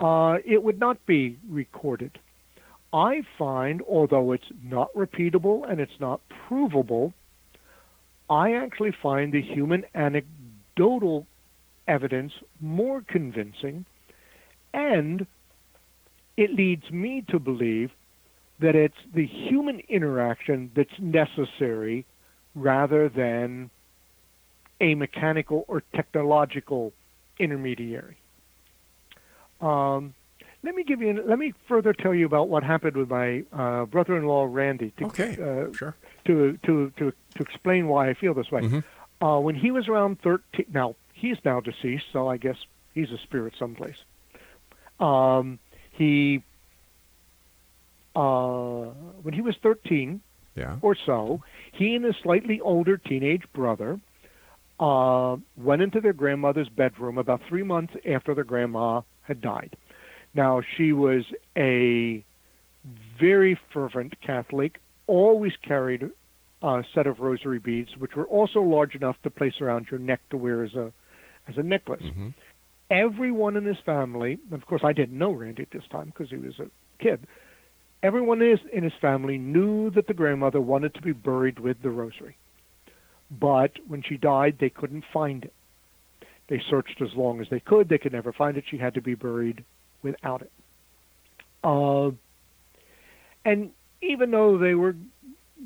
uh, 0.00 0.38
it 0.44 0.62
would 0.62 0.78
not 0.78 1.04
be 1.06 1.38
recorded. 1.48 2.18
I 2.92 3.22
find, 3.38 3.82
although 3.88 4.32
it's 4.32 4.50
not 4.62 4.92
repeatable 4.94 5.68
and 5.70 5.80
it's 5.80 6.00
not 6.00 6.20
provable, 6.48 7.12
I 8.30 8.52
actually 8.52 8.92
find 9.02 9.32
the 9.32 9.42
human 9.42 9.84
anecdotal 9.94 11.26
evidence 11.86 12.32
more 12.60 13.02
convincing, 13.02 13.84
and 14.74 15.26
it 16.36 16.52
leads 16.54 16.90
me 16.90 17.24
to 17.28 17.38
believe 17.38 17.90
that 18.60 18.74
it's 18.74 18.98
the 19.14 19.26
human 19.26 19.80
interaction 19.88 20.70
that's 20.74 20.98
necessary 20.98 22.04
rather 22.54 23.08
than 23.08 23.70
a 24.80 24.94
mechanical 24.94 25.64
or 25.68 25.82
technological 25.94 26.92
intermediary. 27.38 28.16
Um, 29.60 30.14
let 30.62 30.74
me 30.74 30.82
give 30.84 31.00
you. 31.00 31.22
Let 31.26 31.38
me 31.38 31.52
further 31.68 31.92
tell 31.92 32.14
you 32.14 32.26
about 32.26 32.48
what 32.48 32.62
happened 32.64 32.96
with 32.96 33.08
my 33.10 33.44
uh, 33.52 33.84
brother-in-law 33.86 34.48
Randy. 34.50 34.92
To, 34.98 35.04
Okay, 35.06 35.32
uh, 35.40 35.72
sure. 35.76 35.94
To 36.26 36.58
to 36.64 36.90
to 36.98 37.12
to 37.36 37.42
explain 37.42 37.88
why 37.88 38.08
I 38.10 38.14
feel 38.14 38.34
this 38.34 38.50
way. 38.50 38.62
Mhm. 38.62 38.84
Uh, 39.20 39.40
when 39.40 39.54
he 39.54 39.70
was 39.70 39.88
around 39.88 40.20
thirteen, 40.20 40.66
now 40.72 40.94
he's 41.12 41.36
now 41.44 41.60
deceased, 41.60 42.06
so 42.12 42.28
I 42.28 42.36
guess 42.36 42.56
he's 42.94 43.10
a 43.12 43.18
spirit 43.18 43.54
someplace. 43.58 43.96
Um, 45.00 45.58
he 45.92 46.42
uh, 48.16 48.86
when 49.22 49.34
he 49.34 49.40
was 49.40 49.56
thirteen 49.62 50.20
Yeah. 50.56 50.76
or 50.82 50.94
so, 50.94 51.42
he 51.72 51.94
and 51.94 52.04
his 52.04 52.16
slightly 52.22 52.60
older 52.60 52.96
teenage 52.96 53.44
brother 53.52 54.00
uh, 54.80 55.36
went 55.56 55.82
into 55.82 56.00
their 56.00 56.12
grandmother's 56.12 56.68
bedroom 56.68 57.18
about 57.18 57.40
three 57.48 57.62
months 57.64 57.94
after 58.06 58.34
their 58.34 58.44
grandma 58.44 59.02
had 59.22 59.40
died. 59.40 59.76
Now, 60.34 60.60
she 60.76 60.92
was 60.92 61.24
a 61.56 62.24
very 63.18 63.58
fervent 63.72 64.20
Catholic, 64.20 64.80
always 65.06 65.52
carried 65.56 66.10
a 66.62 66.84
set 66.94 67.06
of 67.06 67.20
rosary 67.20 67.58
beads, 67.58 67.96
which 67.96 68.14
were 68.16 68.26
also 68.26 68.60
large 68.60 68.94
enough 68.94 69.16
to 69.22 69.30
place 69.30 69.60
around 69.60 69.86
your 69.90 70.00
neck 70.00 70.20
to 70.30 70.36
wear 70.36 70.62
as 70.64 70.74
a 70.74 70.92
as 71.46 71.56
a 71.56 71.62
necklace. 71.62 72.02
Mhm. 72.02 72.34
Everyone 72.90 73.56
in 73.56 73.64
his 73.64 73.78
family, 73.78 74.38
of 74.50 74.66
course, 74.66 74.84
I 74.84 74.92
didn't 74.92 75.16
know 75.16 75.32
Randy 75.32 75.62
at 75.62 75.70
this 75.70 75.86
time 75.88 76.06
because 76.06 76.30
he 76.30 76.36
was 76.36 76.58
a 76.58 76.70
kid. 76.98 77.26
Everyone 78.02 78.42
in 78.42 78.82
his 78.82 78.94
family 78.94 79.38
knew 79.38 79.90
that 79.90 80.06
the 80.06 80.14
grandmother 80.14 80.60
wanted 80.60 80.94
to 80.94 81.02
be 81.02 81.12
buried 81.12 81.58
with 81.58 81.80
the 81.82 81.90
rosary. 81.90 82.36
But 83.30 83.78
when 83.86 84.02
she 84.02 84.16
died, 84.16 84.58
they 84.58 84.70
couldn't 84.70 85.04
find 85.04 85.44
it. 85.44 85.52
They 86.48 86.60
searched 86.60 87.00
as 87.02 87.14
long 87.14 87.40
as 87.40 87.48
they 87.48 87.60
could. 87.60 87.88
They 87.88 87.98
could 87.98 88.12
never 88.12 88.32
find 88.32 88.56
it. 88.56 88.64
She 88.66 88.78
had 88.78 88.94
to 88.94 89.02
be 89.02 89.14
buried 89.14 89.64
without 90.02 90.42
it. 90.42 90.52
Uh, 91.64 92.10
and 93.44 93.70
even 94.00 94.30
though 94.30 94.58
they 94.58 94.74
were 94.74 94.94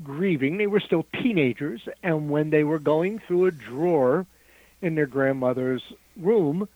grieving, 0.02 0.56
they 0.56 0.66
were 0.66 0.80
still 0.80 1.06
teenagers. 1.22 1.82
And 2.02 2.30
when 2.30 2.50
they 2.50 2.64
were 2.64 2.78
going 2.78 3.20
through 3.26 3.46
a 3.46 3.50
drawer 3.50 4.26
in 4.80 4.94
their 4.94 5.06
grandmother's 5.06 5.82
room, 6.16 6.68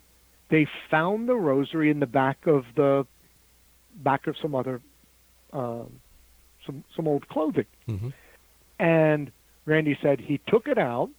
they 0.49 0.67
found 0.91 1.29
the 1.29 1.35
rosary 1.35 1.91
in 1.91 2.01
the 2.01 2.07
back 2.07 2.47
of 2.47 2.65
the 2.75 3.07
back 3.97 4.27
of 4.27 4.37
some 4.41 4.55
other 4.55 4.81
um, 5.53 6.01
some 6.65 6.85
some 6.95 7.09
old 7.09 7.29
clothing. 7.29 7.67
Mhm. 7.89 8.13
And 8.79 9.33
Randy 9.65 9.99
said 10.03 10.21
he 10.21 10.39
took 10.47 10.69
it 10.69 10.79
out 10.79 11.11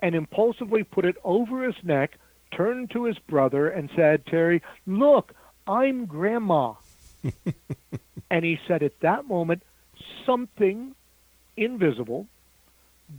and 0.00 0.14
impulsively 0.14 0.84
put 0.84 1.04
it 1.04 1.16
over 1.24 1.64
his 1.64 1.82
neck, 1.82 2.12
turned 2.52 2.90
to 2.90 3.04
his 3.04 3.18
brother 3.18 3.68
and 3.68 3.90
said, 3.96 4.26
"Terry, 4.26 4.62
look, 4.86 5.34
I'm 5.70 6.06
grandma." 6.06 6.74
and 8.30 8.44
he 8.44 8.58
said 8.66 8.82
at 8.82 8.98
that 9.00 9.26
moment 9.26 9.62
something 10.26 10.94
invisible 11.56 12.26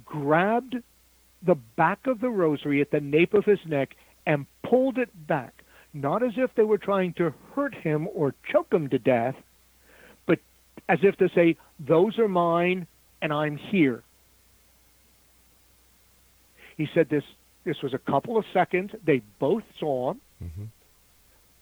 grabbed 0.05 0.75
the 1.43 1.55
back 1.55 2.07
of 2.07 2.19
the 2.19 2.29
rosary 2.29 2.81
at 2.81 2.91
the 2.91 2.99
nape 2.99 3.33
of 3.33 3.45
his 3.45 3.59
neck 3.65 3.95
and 4.25 4.45
pulled 4.63 4.97
it 4.97 5.09
back, 5.27 5.63
not 5.93 6.23
as 6.23 6.33
if 6.37 6.53
they 6.55 6.63
were 6.63 6.77
trying 6.77 7.13
to 7.13 7.33
hurt 7.55 7.73
him 7.73 8.07
or 8.13 8.33
choke 8.51 8.71
him 8.71 8.89
to 8.89 8.99
death, 8.99 9.35
but 10.25 10.39
as 10.87 10.99
if 11.03 11.17
to 11.17 11.29
say, 11.29 11.57
Those 11.79 12.19
are 12.19 12.27
mine 12.27 12.87
and 13.21 13.33
I'm 13.33 13.57
here. 13.57 14.03
He 16.77 16.87
said 16.93 17.09
this 17.09 17.23
this 17.63 17.81
was 17.83 17.93
a 17.93 17.99
couple 17.99 18.37
of 18.37 18.45
seconds. 18.53 18.91
They 19.03 19.21
both 19.39 19.63
saw 19.79 20.11
him, 20.11 20.21
Mhm. 20.43 20.67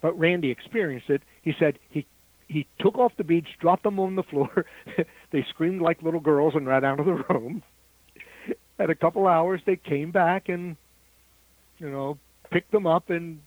But 0.02 0.18
Randy 0.18 0.52
experienced 0.52 1.10
it. 1.10 1.22
He 1.42 1.54
said 1.60 1.80
he 1.90 2.06
he 2.50 2.66
took 2.80 2.98
off 2.98 3.14
the 3.16 3.24
beads, 3.24 3.48
dropped 3.60 3.84
them 3.84 4.00
on 4.00 4.16
the 4.16 4.24
floor. 4.24 4.66
they 5.32 5.46
screamed 5.50 5.82
like 5.82 6.02
little 6.02 6.20
girls 6.20 6.56
and 6.56 6.68
ran 6.68 6.84
out 6.84 7.00
of 7.00 7.06
the 7.06 7.24
room. 7.30 7.62
At 8.80 8.90
a 8.90 8.96
couple 8.96 9.28
hours, 9.28 9.62
they 9.66 9.76
came 9.76 10.12
back 10.12 10.50
and, 10.50 10.76
you 11.78 11.90
know, 11.90 12.18
picked 12.50 12.72
them 12.72 12.88
up 12.88 13.12
and 13.12 13.40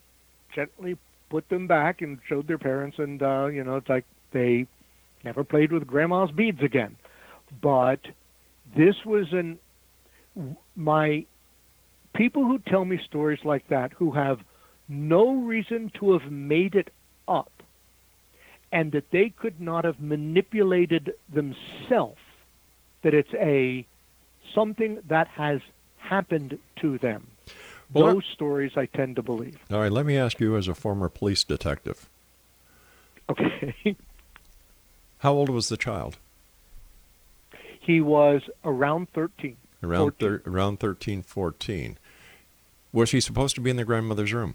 gently 0.54 0.96
put 1.30 1.48
them 1.48 1.66
back 1.66 2.00
and 2.00 2.18
showed 2.28 2.46
their 2.46 2.58
parents. 2.58 2.98
And, 2.98 3.20
uh, 3.22 3.46
you 3.46 3.64
know, 3.64 3.76
it's 3.76 3.88
like 3.88 4.04
they 4.32 4.66
never 5.24 5.42
played 5.42 5.72
with 5.72 5.86
grandma's 5.86 6.30
beads 6.30 6.62
again. 6.62 6.96
But 7.60 8.00
this 8.76 8.94
was 9.04 9.26
an, 9.32 9.58
my 10.76 11.26
people 12.14 12.44
who 12.44 12.58
tell 12.58 12.84
me 12.84 13.00
stories 13.04 13.40
like 13.44 13.66
that 13.68 13.92
who 13.94 14.12
have 14.12 14.38
no 14.92 15.32
reason 15.32 15.90
to 15.94 16.12
have 16.18 16.30
made 16.30 16.74
it 16.74 16.90
up 17.26 17.50
and 18.70 18.92
that 18.92 19.10
they 19.10 19.30
could 19.30 19.60
not 19.60 19.84
have 19.84 20.00
manipulated 20.00 21.14
themselves 21.32 22.18
that 23.02 23.14
it's 23.14 23.32
a 23.34 23.86
something 24.54 24.98
that 25.08 25.26
has 25.28 25.60
happened 25.98 26.58
to 26.76 26.98
them 26.98 27.26
Well, 27.92 28.14
those 28.14 28.24
stories 28.32 28.72
i 28.76 28.86
tend 28.86 29.16
to 29.16 29.22
believe 29.22 29.58
All 29.70 29.80
right, 29.80 29.90
let 29.92 30.04
me 30.04 30.16
ask 30.16 30.38
you 30.40 30.56
as 30.56 30.68
a 30.68 30.74
former 30.74 31.08
police 31.08 31.42
detective. 31.44 32.08
okay 33.30 33.74
How 35.18 35.32
old 35.32 35.48
was 35.48 35.68
the 35.68 35.76
child? 35.76 36.18
he 37.80 38.00
was 38.00 38.42
around 38.64 39.08
13 39.14 39.56
Around 39.82 40.00
14. 40.18 40.28
thir- 40.28 40.42
around 40.50 40.78
13, 40.80 41.22
14. 41.22 41.98
Was 42.92 43.10
he 43.10 43.20
supposed 43.20 43.54
to 43.56 43.60
be 43.60 43.70
in 43.70 43.76
the 43.76 43.84
grandmother's 43.84 44.32
room? 44.32 44.54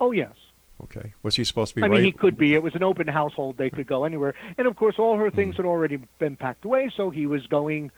Oh 0.00 0.12
yes 0.12 0.34
Okay. 0.82 1.14
Was 1.22 1.36
he 1.36 1.44
supposed 1.44 1.70
to 1.70 1.76
be 1.76 1.82
I 1.82 1.86
right? 1.86 1.94
mean, 1.98 2.04
he 2.04 2.12
could 2.12 2.36
be. 2.36 2.52
It 2.54 2.62
was 2.62 2.74
an 2.74 2.82
open 2.82 3.06
household; 3.06 3.56
they 3.56 3.70
could 3.70 3.86
go 3.86 4.04
anywhere. 4.04 4.34
And 4.58 4.66
of 4.66 4.74
course, 4.74 4.96
all 4.98 5.16
her 5.16 5.30
Hmm. 5.30 5.36
things 5.36 5.56
had 5.56 5.64
already 5.64 5.98
been 6.18 6.34
packed 6.36 6.64
away, 6.64 6.90
so 6.94 7.10
he 7.10 7.26
was 7.26 7.46
going, 7.46 7.92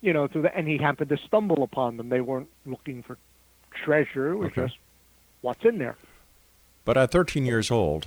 you 0.00 0.12
know, 0.12 0.28
through 0.28 0.42
the. 0.42 0.56
And 0.56 0.68
he 0.68 0.78
happened 0.78 1.10
to 1.10 1.16
stumble 1.26 1.64
upon 1.64 1.96
them. 1.96 2.08
They 2.08 2.20
weren't 2.20 2.48
looking 2.64 3.02
for 3.02 3.18
treasure; 3.72 4.30
it 4.32 4.36
was 4.36 4.46
Okay. 4.52 4.62
just 4.66 4.78
what's 5.42 5.64
in 5.64 5.78
there. 5.78 5.96
But 6.84 6.96
at 6.96 7.10
13 7.10 7.44
years 7.44 7.72
old, 7.72 8.06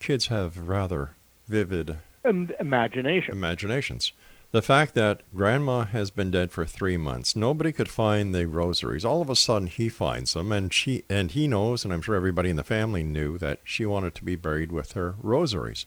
kids 0.00 0.26
have 0.26 0.68
rather 0.68 1.10
vivid 1.46 1.98
Im- 2.24 2.50
imagination. 2.58 3.32
imaginations. 3.32 4.12
The 4.56 4.62
fact 4.62 4.94
that 4.94 5.20
grandma 5.34 5.84
has 5.84 6.10
been 6.10 6.30
dead 6.30 6.50
for 6.50 6.64
three 6.64 6.96
months, 6.96 7.36
nobody 7.36 7.72
could 7.72 7.90
find 7.90 8.34
the 8.34 8.46
rosaries. 8.46 9.04
All 9.04 9.20
of 9.20 9.28
a 9.28 9.36
sudden, 9.36 9.68
he 9.68 9.90
finds 9.90 10.32
them, 10.32 10.50
and 10.50 10.72
she 10.72 11.04
and 11.10 11.30
he 11.30 11.46
knows, 11.46 11.84
and 11.84 11.92
I'm 11.92 12.00
sure 12.00 12.14
everybody 12.14 12.48
in 12.48 12.56
the 12.56 12.64
family 12.64 13.02
knew 13.02 13.36
that 13.36 13.60
she 13.64 13.84
wanted 13.84 14.14
to 14.14 14.24
be 14.24 14.34
buried 14.34 14.72
with 14.72 14.92
her 14.92 15.16
rosaries. 15.20 15.84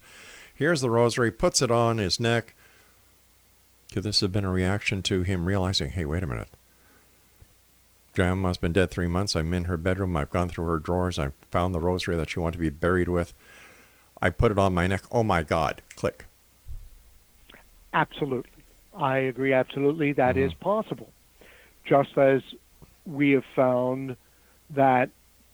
Here's 0.54 0.82
the 0.82 0.92
rosary, 0.92 1.32
puts 1.32 1.64
it 1.64 1.72
on 1.72 1.98
his 1.98 2.20
neck. 2.20 2.54
Could 3.92 4.04
this 4.04 4.22
have 4.22 4.32
been 4.32 4.46
a 4.46 4.52
reaction 4.52 5.02
to 5.02 5.24
him 5.24 5.48
realizing, 5.48 5.90
hey, 5.90 6.06
wait 6.06 6.22
a 6.22 6.28
minute. 6.28 6.50
Grandma's 8.14 8.58
been 8.58 8.74
dead 8.74 8.92
three 8.92 9.08
months. 9.08 9.36
I'm 9.36 9.52
in 9.52 9.64
her 9.64 9.78
bedroom. 9.78 10.16
I've 10.16 10.30
gone 10.30 10.48
through 10.48 10.68
her 10.68 10.78
drawers. 10.78 11.18
I 11.18 11.32
found 11.50 11.74
the 11.74 11.80
rosary 11.80 12.18
that 12.18 12.30
she 12.30 12.40
wanted 12.40 12.58
to 12.58 12.60
be 12.60 12.70
buried 12.70 13.10
with. 13.10 13.34
I 14.22 14.30
put 14.30 14.52
it 14.52 14.60
on 14.60 14.76
my 14.76 14.86
neck. 14.86 15.06
Oh 15.12 15.24
my 15.24 15.42
God! 15.42 15.82
Click. 15.96 16.26
Absolutely, 17.92 18.59
I 19.00 19.18
agree. 19.20 19.54
Absolutely, 19.54 20.12
that 20.14 20.38
is 20.38 20.54
possible. 20.54 21.10
Just 21.86 22.18
as 22.18 22.42
we 23.06 23.32
have 23.32 23.46
found 23.56 24.16
that 24.72 25.10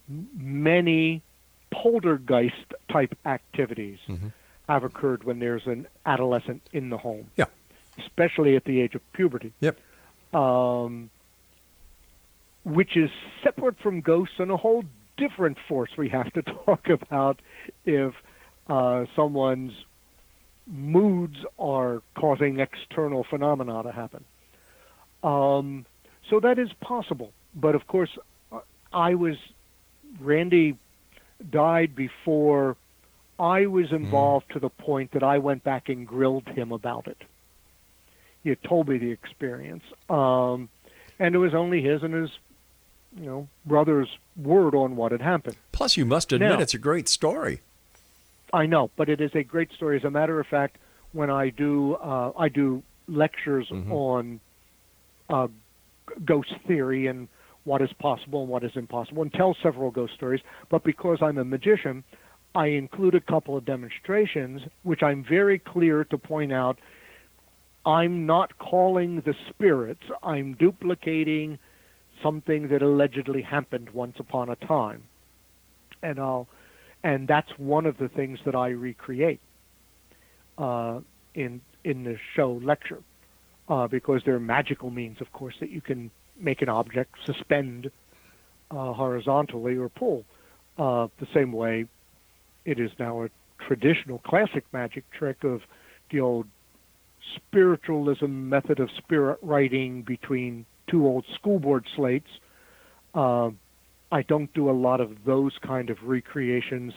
many 0.08 1.22
poltergeist 1.72 2.74
type 2.90 3.18
activities 3.26 4.00
Mhm. 4.08 4.32
have 4.68 4.84
occurred 4.84 5.24
when 5.24 5.40
there's 5.40 5.68
an 5.68 5.88
adolescent 6.06 6.62
in 6.74 6.90
the 6.90 6.98
home. 6.98 7.30
Yeah. 7.38 7.46
especially 7.98 8.58
at 8.58 8.66
the 8.66 8.82
age 8.82 8.94
of 8.94 9.02
puberty. 9.14 9.54
Yep. 9.62 9.78
Um, 10.34 11.10
which 12.66 12.98
is 12.98 13.10
separate 13.42 13.78
from 13.80 14.02
ghosts 14.02 14.38
and 14.38 14.52
a 14.52 14.58
whole 14.58 14.84
different 15.16 15.58
force 15.60 15.96
we 15.96 16.10
have 16.10 16.34
to 16.34 16.42
talk 16.66 16.90
about 16.90 17.40
if 17.86 18.14
uh, 18.68 19.06
someone's 19.16 19.72
moods 20.68 21.38
are 21.60 22.02
causing 22.16 22.60
external 22.60 23.24
phenomena 23.24 23.84
to 23.84 23.92
happen. 23.92 24.24
Um, 25.24 25.86
so 26.30 26.40
that 26.40 26.60
is 26.60 26.72
possible. 26.82 27.32
But 27.54 27.76
of 27.76 27.88
course, 27.88 28.18
uh, 28.52 28.60
I 28.92 29.16
was, 29.16 29.38
Randy 30.20 30.78
died 31.50 31.96
before 31.96 32.78
I 33.40 33.66
was 33.66 33.92
involved 33.92 34.52
to 34.54 34.60
the 34.60 34.70
point 34.70 35.12
that 35.12 35.24
I 35.24 35.40
went 35.40 35.64
back 35.64 35.90
and 35.90 36.08
grilled 36.08 36.48
him 36.48 36.72
about 36.72 37.08
it. 37.08 37.22
He 38.44 38.50
had 38.50 38.62
told 38.64 38.88
me 38.88 38.98
the 38.98 39.12
experience. 39.12 39.84
Um, 40.10 40.70
and 41.20 41.36
it 41.36 41.38
was 41.38 41.54
only 41.54 41.82
his 41.82 42.04
and 42.04 42.14
his, 42.14 42.30
you 43.20 43.26
know, 43.26 43.48
brother's 43.66 44.10
word 44.38 44.76
on 44.76 44.96
what 44.96 45.12
had 45.12 45.22
happened. 45.22 45.58
Plus, 45.72 45.98
you 45.98 46.06
must 46.06 46.32
admit 46.32 46.52
Now- 46.52 46.60
it's 46.60 46.74
a 46.74 46.80
great 46.80 47.10
story. 47.10 47.62
I 48.54 48.66
know, 48.66 48.90
but 48.96 49.10
it 49.10 49.22
is 49.22 49.32
a 49.36 49.44
great 49.44 49.72
story. 49.74 49.98
As 49.98 50.04
a 50.04 50.12
matter 50.12 50.40
of 50.40 50.48
fact, 50.48 50.78
when 51.14 51.30
I 51.30 51.50
do 51.50 51.96
uh, 51.96 52.32
I 52.38 52.50
do 52.50 52.84
lectures 53.08 53.68
Mhm. 53.70 53.92
on 53.92 54.40
uh, 55.30 55.48
ghost 56.24 56.54
theory 56.68 57.08
and 57.08 57.28
what 57.64 57.82
is 57.82 57.92
possible 57.94 58.42
and 58.42 58.50
what 58.50 58.64
is 58.64 58.76
impossible, 58.76 59.24
and 59.24 59.34
tell 59.34 59.56
several 59.56 59.90
ghost 59.92 60.14
stories. 60.14 60.42
But 60.70 60.84
because 60.84 61.22
I'm 61.22 61.38
a 61.40 61.44
magician, 61.44 62.04
I 62.54 62.68
include 62.68 63.16
a 63.16 63.20
couple 63.20 63.58
of 63.58 63.66
demonstrations, 63.66 64.62
which 64.84 65.02
I'm 65.02 65.24
very 65.24 65.60
clear 65.60 66.04
to 66.06 66.18
point 66.18 66.54
out. 66.54 66.78
I'm 67.86 68.26
not 68.26 68.58
calling 68.58 69.22
the 69.22 69.36
spirits. 69.50 70.04
I'm 70.24 70.54
duplicating 70.54 71.60
something 72.24 72.70
that 72.70 72.82
allegedly 72.82 73.42
happened 73.42 73.90
once 73.92 74.16
upon 74.20 74.50
a 74.50 74.56
time, 74.56 75.04
and 76.02 76.20
I'll, 76.20 76.48
and 77.06 77.28
that's 77.28 77.52
one 77.58 77.86
of 77.86 78.00
the 78.00 78.10
things 78.10 78.40
that 78.46 78.56
I 78.56 78.70
recreate 78.70 79.40
uh, 80.58 81.00
in 81.36 81.62
in 81.84 82.04
the 82.04 82.18
show 82.36 82.60
lecture, 82.64 83.02
uh, 83.70 83.88
because 83.88 84.24
there 84.26 84.34
are 84.34 84.40
magical 84.40 84.90
means, 84.90 85.22
of 85.22 85.32
course, 85.32 85.54
that 85.60 85.70
you 85.70 85.82
can 85.82 86.10
make 86.38 86.64
an 86.64 86.70
object 86.70 87.16
suspend 87.24 87.92
uh, 88.72 88.92
horizontally 88.94 89.78
or 89.78 89.88
pull. 89.88 90.26
Uh, 90.80 91.08
the 91.20 91.28
same 91.32 91.52
way 91.52 91.86
it 92.66 92.80
is 92.80 92.90
now 92.98 93.24
a 93.24 93.30
traditional 93.68 94.18
classic 94.18 94.66
magic 94.74 95.04
trick 95.12 95.44
of 95.44 95.62
the 96.10 96.20
old 96.20 96.48
spiritualism 97.36 98.50
method 98.50 98.80
of 98.80 98.90
spirit 98.98 99.38
writing 99.44 100.02
between 100.02 100.66
two 100.88 101.06
old 101.06 101.24
school 101.36 101.60
board 101.60 101.86
slates. 101.96 102.30
I 104.16 104.22
don't 104.22 104.54
do 104.54 104.70
a 104.70 104.72
lot 104.72 105.02
of 105.02 105.26
those 105.26 105.58
kind 105.62 105.90
of 105.90 106.02
recreations 106.04 106.94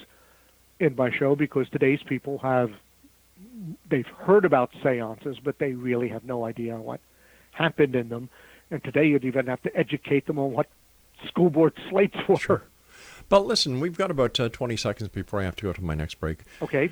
in 0.79 0.95
my 0.95 1.11
show 1.11 1.35
because 1.35 1.69
today's 1.69 1.99
people 2.07 2.39
have 2.39 2.71
they've 3.91 4.07
heard 4.07 4.45
about 4.45 4.71
seances, 4.85 5.39
but 5.43 5.59
they 5.59 5.73
really 5.73 6.11
have 6.11 6.23
no 6.23 6.45
idea 6.45 6.77
what 6.77 7.01
happened 7.51 7.97
in 7.97 8.09
them. 8.09 8.29
And 8.71 8.85
today 8.85 9.09
you'd 9.09 9.25
even 9.25 9.49
have 9.49 9.61
to 9.63 9.77
educate 9.77 10.29
them 10.29 10.39
on 10.39 10.53
what 10.53 10.69
school 11.27 11.51
board 11.51 11.73
slates 11.91 12.15
were. 12.29 12.37
Sure. 12.37 12.63
But 13.29 13.47
listen, 13.47 13.81
we've 13.81 13.99
got 13.99 14.13
about 14.13 14.39
uh, 14.39 14.49
20 14.49 14.77
seconds 14.77 15.09
before 15.09 15.41
I 15.41 15.45
have 15.45 15.57
to 15.57 15.65
go 15.65 15.73
to 15.73 15.83
my 15.83 15.95
next 15.95 16.21
break. 16.21 16.43
Okay. 16.63 16.89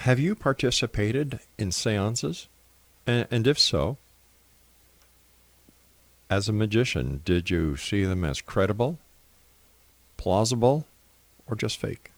Have 0.00 0.18
you 0.18 0.34
participated 0.34 1.38
in 1.58 1.70
seances? 1.70 2.48
And, 3.06 3.28
and 3.30 3.46
if 3.46 3.56
so, 3.56 3.98
as 6.30 6.48
a 6.48 6.52
magician, 6.52 7.20
did 7.24 7.50
you 7.50 7.76
see 7.76 8.04
them 8.04 8.24
as 8.24 8.40
credible, 8.40 8.98
plausible, 10.16 10.86
or 11.46 11.56
just 11.56 11.76
fake? 11.76 12.12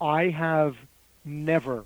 I 0.00 0.28
have 0.28 0.76
never 1.24 1.84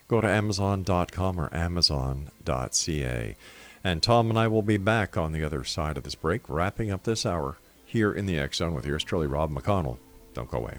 Go 0.07 0.21
to 0.21 0.29
Amazon.com 0.29 1.41
or 1.41 1.53
Amazon.ca. 1.53 3.35
And 3.83 4.03
Tom 4.05 4.31
and 4.31 4.39
I 4.39 4.47
will 4.47 4.63
be 4.63 4.77
back 4.77 5.17
on 5.17 5.33
the 5.33 5.43
other 5.43 5.65
side 5.65 5.97
of 5.97 6.05
this 6.05 6.15
break, 6.15 6.49
wrapping 6.49 6.93
up 6.93 7.03
this 7.03 7.27
hour 7.27 7.57
here 7.85 8.13
in 8.13 8.27
the 8.27 8.39
X 8.39 8.59
Zone 8.59 8.75
with 8.75 8.87
yours 8.87 9.03
truly, 9.03 9.27
Rob 9.27 9.51
McConnell. 9.51 9.99
Don't 10.37 10.51
go 10.51 10.59
away. 10.59 10.77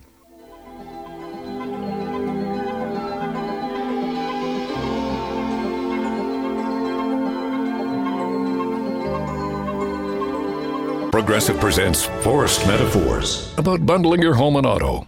Progressive 11.11 11.59
presents 11.59 12.05
Forced 12.21 12.67
Metaphors 12.67 13.51
about 13.57 13.83
bundling 13.83 14.21
your 14.21 14.35
home 14.35 14.57
and 14.57 14.67
auto. 14.67 15.07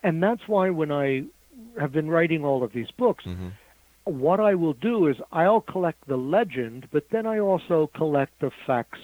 And 0.03 0.21
that's 0.21 0.47
why 0.47 0.69
when 0.69 0.91
I 0.91 1.23
have 1.79 1.91
been 1.91 2.07
writing 2.07 2.45
all 2.45 2.63
of 2.63 2.71
these 2.71 2.91
books, 2.91 3.25
mm-hmm. 3.25 3.47
what 4.03 4.39
I 4.39 4.53
will 4.53 4.73
do 4.73 5.07
is 5.07 5.17
I'll 5.31 5.61
collect 5.61 6.07
the 6.07 6.17
legend, 6.17 6.87
but 6.91 7.09
then 7.09 7.25
I 7.25 7.39
also 7.39 7.89
collect 7.95 8.41
the 8.41 8.51
facts 8.67 8.99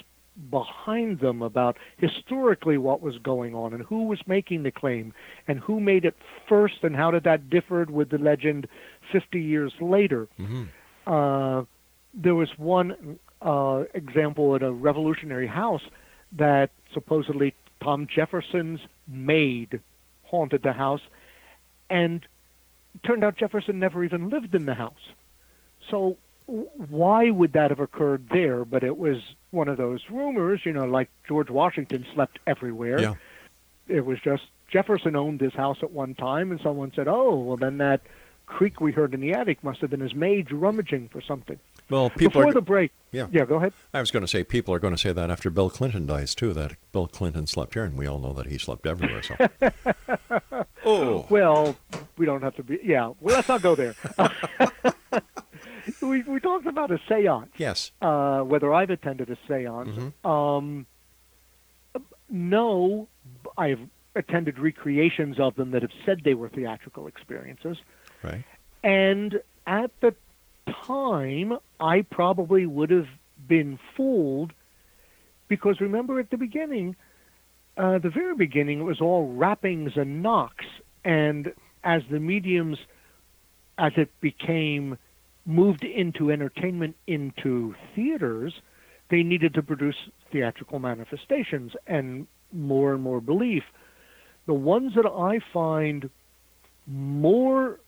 behind 0.52 1.20
them 1.20 1.42
about 1.42 1.78
historically 1.98 2.78
what 2.78 3.02
was 3.02 3.18
going 3.18 3.56
on 3.56 3.74
and 3.74 3.82
who 3.86 4.04
was 4.04 4.20
making 4.28 4.62
the 4.62 4.72
claim 4.72 5.16
and 5.48 5.60
who 5.62 5.80
made 5.80 6.06
it 6.06 6.16
first 6.48 6.84
and 6.84 6.96
how 6.96 7.10
did 7.10 7.24
that 7.24 7.50
differ 7.50 7.86
with 7.90 8.12
the 8.12 8.20
legend 8.20 8.68
50 9.12 9.42
years 9.42 9.74
later. 9.82 10.28
Mm-hmm. 10.40 10.66
Uh, 11.08 11.64
there 12.18 12.36
was 12.36 12.50
one 12.58 13.20
uh, 13.42 13.84
example 13.94 14.56
at 14.56 14.64
a 14.64 14.72
revolutionary 14.72 15.48
house 15.48 15.84
that 16.34 16.72
supposedly 16.94 17.54
Tom 17.82 18.08
Jefferson's 18.08 18.80
maid 19.08 19.80
haunted 20.24 20.64
the 20.64 20.74
house, 20.74 21.02
and 21.90 22.26
turned 23.06 23.24
out 23.24 23.38
Jefferson 23.38 23.80
never 23.80 24.04
even 24.04 24.30
lived 24.30 24.56
in 24.56 24.66
the 24.66 24.74
house. 24.74 25.14
So 25.90 26.18
why 26.48 27.30
would 27.30 27.54
that 27.54 27.70
have 27.70 27.80
occurred 27.80 28.30
there? 28.30 28.66
But 28.66 28.84
it 28.84 28.98
was 28.98 29.18
one 29.52 29.68
of 29.68 29.78
those 29.78 30.02
rumors, 30.10 30.66
you 30.66 30.74
know, 30.74 30.86
like 30.86 31.10
George 31.28 31.50
Washington 31.50 32.06
slept 32.14 32.40
everywhere. 32.48 33.00
Yeah. 33.00 33.14
It 33.88 34.06
was 34.06 34.20
just 34.20 34.44
Jefferson 34.70 35.16
owned 35.16 35.40
this 35.40 35.54
house 35.54 35.78
at 35.82 35.92
one 35.92 36.14
time, 36.16 36.52
and 36.52 36.60
someone 36.60 36.92
said, 36.94 37.08
"Oh, 37.08 37.36
well, 37.36 37.58
then 37.58 37.78
that 37.78 38.02
creak 38.46 38.82
we 38.82 38.92
heard 38.92 39.14
in 39.14 39.22
the 39.22 39.34
attic 39.34 39.64
must 39.64 39.80
have 39.80 39.90
been 39.90 40.02
his 40.02 40.16
maid 40.16 40.52
rummaging 40.52 41.10
for 41.10 41.22
something." 41.22 41.60
Well, 41.90 42.10
people 42.10 42.42
before 42.42 42.50
are, 42.50 42.54
the 42.54 42.62
break. 42.62 42.92
Yeah, 43.12 43.28
yeah. 43.32 43.46
Go 43.46 43.56
ahead. 43.56 43.74
I 43.94 44.00
was 44.00 44.12
going 44.12 44.22
to 44.22 44.28
say 44.28 44.44
people 44.44 44.74
are 44.74 44.80
going 44.80 44.94
to 44.94 44.98
say 44.98 45.14
that 45.14 45.32
after 45.32 45.50
Bill 45.50 45.70
Clinton 45.70 46.06
dies 46.06 46.36
too. 46.36 46.54
That 46.54 46.76
Bill 46.92 47.08
Clinton 47.08 47.48
slept 47.48 47.74
here, 47.76 47.84
and 47.84 47.98
we 47.98 48.08
all 48.08 48.20
know 48.20 48.34
that 48.34 48.48
he 48.48 48.58
slept 48.58 48.86
everywhere. 48.86 49.24
So. 49.24 49.36
oh. 50.86 51.26
Well, 51.30 51.78
we 52.18 52.26
don't 52.26 52.42
have 52.42 52.56
to 52.58 52.64
be. 52.64 52.80
Yeah. 52.84 53.14
Well, 53.22 53.36
let's 53.36 53.48
not 53.48 53.62
go 53.62 53.76
there. 53.76 53.96
we 56.02 56.24
we 56.24 56.40
talked 56.40 56.68
about 56.68 56.92
a 56.92 56.98
séance. 57.10 57.50
Yes. 57.58 57.92
Uh, 58.02 58.42
whether 58.42 58.74
I've 58.74 58.90
attended 58.90 59.30
a 59.30 59.38
séance. 59.52 59.96
Mm-hmm. 59.96 60.28
Um, 60.28 60.86
no, 62.30 63.08
I've 63.58 63.80
attended 64.16 64.60
recreations 64.60 65.40
of 65.40 65.56
them 65.56 65.72
that 65.72 65.84
have 65.84 65.92
said 66.06 66.22
they 66.24 66.34
were 66.34 66.50
theatrical 66.50 67.08
experiences. 67.08 67.78
Right. 68.24 68.44
And 68.84 69.42
at 69.66 69.92
the 70.02 70.16
time, 70.86 71.58
I 71.80 72.02
probably 72.02 72.66
would 72.66 72.90
have 72.90 73.08
been 73.48 73.80
fooled 73.96 74.54
because 75.48 75.80
remember 75.80 76.20
at 76.20 76.30
the 76.30 76.38
beginning, 76.38 76.96
uh, 77.78 78.00
the 78.00 78.10
very 78.10 78.36
beginning, 78.36 78.80
it 78.80 78.84
was 78.84 79.02
all 79.02 79.34
rappings 79.34 79.96
and 79.96 80.22
knocks. 80.22 80.66
And 81.06 81.54
as 81.84 82.02
the 82.10 82.20
mediums, 82.20 82.78
as 83.78 83.94
it 83.96 84.10
became 84.20 84.98
moved 85.46 85.84
into 85.84 86.32
entertainment, 86.32 86.96
into 87.08 87.76
theaters, 87.96 88.54
they 89.10 89.24
needed 89.24 89.54
to 89.54 89.64
produce 89.64 89.96
theatrical 90.32 90.80
manifestations 90.80 91.74
and 91.86 92.28
more 92.52 92.94
and 92.94 93.02
more 93.02 93.22
belief. 93.22 93.64
The 94.46 94.54
ones 94.54 94.94
that 94.96 95.06
I 95.06 95.40
find 95.54 96.10
more, 96.86 97.80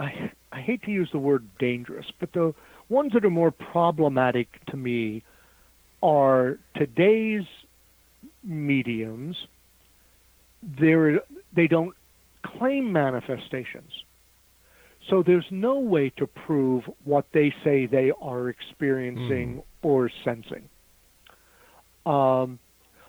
I, 0.00 0.32
I 0.50 0.60
hate 0.60 0.82
to 0.84 0.90
use 0.90 1.10
the 1.12 1.18
word 1.18 1.46
dangerous, 1.58 2.06
but 2.18 2.32
the 2.32 2.54
ones 2.88 3.12
that 3.12 3.24
are 3.24 3.30
more 3.30 3.50
problematic 3.50 4.48
to 4.70 4.76
me 4.76 5.22
are 6.02 6.58
today's 6.74 7.44
mediums. 8.42 9.36
They're, 10.62 11.20
they 11.54 11.66
don't 11.66 11.94
claim 12.42 12.92
manifestations. 12.92 13.92
So 15.08 15.22
there's 15.22 15.46
no 15.50 15.78
way 15.78 16.10
to 16.18 16.26
prove 16.26 16.84
what 17.04 17.26
they 17.32 17.52
say 17.64 17.86
they 17.86 18.12
are 18.20 18.48
experiencing 18.48 19.56
Mm. 19.56 19.62
or 19.82 20.10
sensing. 20.24 20.68
Um, 22.06 22.58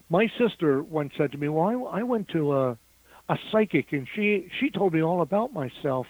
my 0.09 0.27
sister 0.37 0.81
once 0.83 1.13
said 1.17 1.31
to 1.33 1.37
me, 1.37 1.47
"Well, 1.47 1.87
I, 1.91 1.99
I 1.99 2.03
went 2.03 2.29
to 2.29 2.53
a 2.53 2.77
a 3.29 3.37
psychic, 3.51 3.93
and 3.93 4.07
she 4.15 4.49
she 4.59 4.69
told 4.69 4.93
me 4.93 5.01
all 5.01 5.21
about 5.21 5.53
myself." 5.53 6.07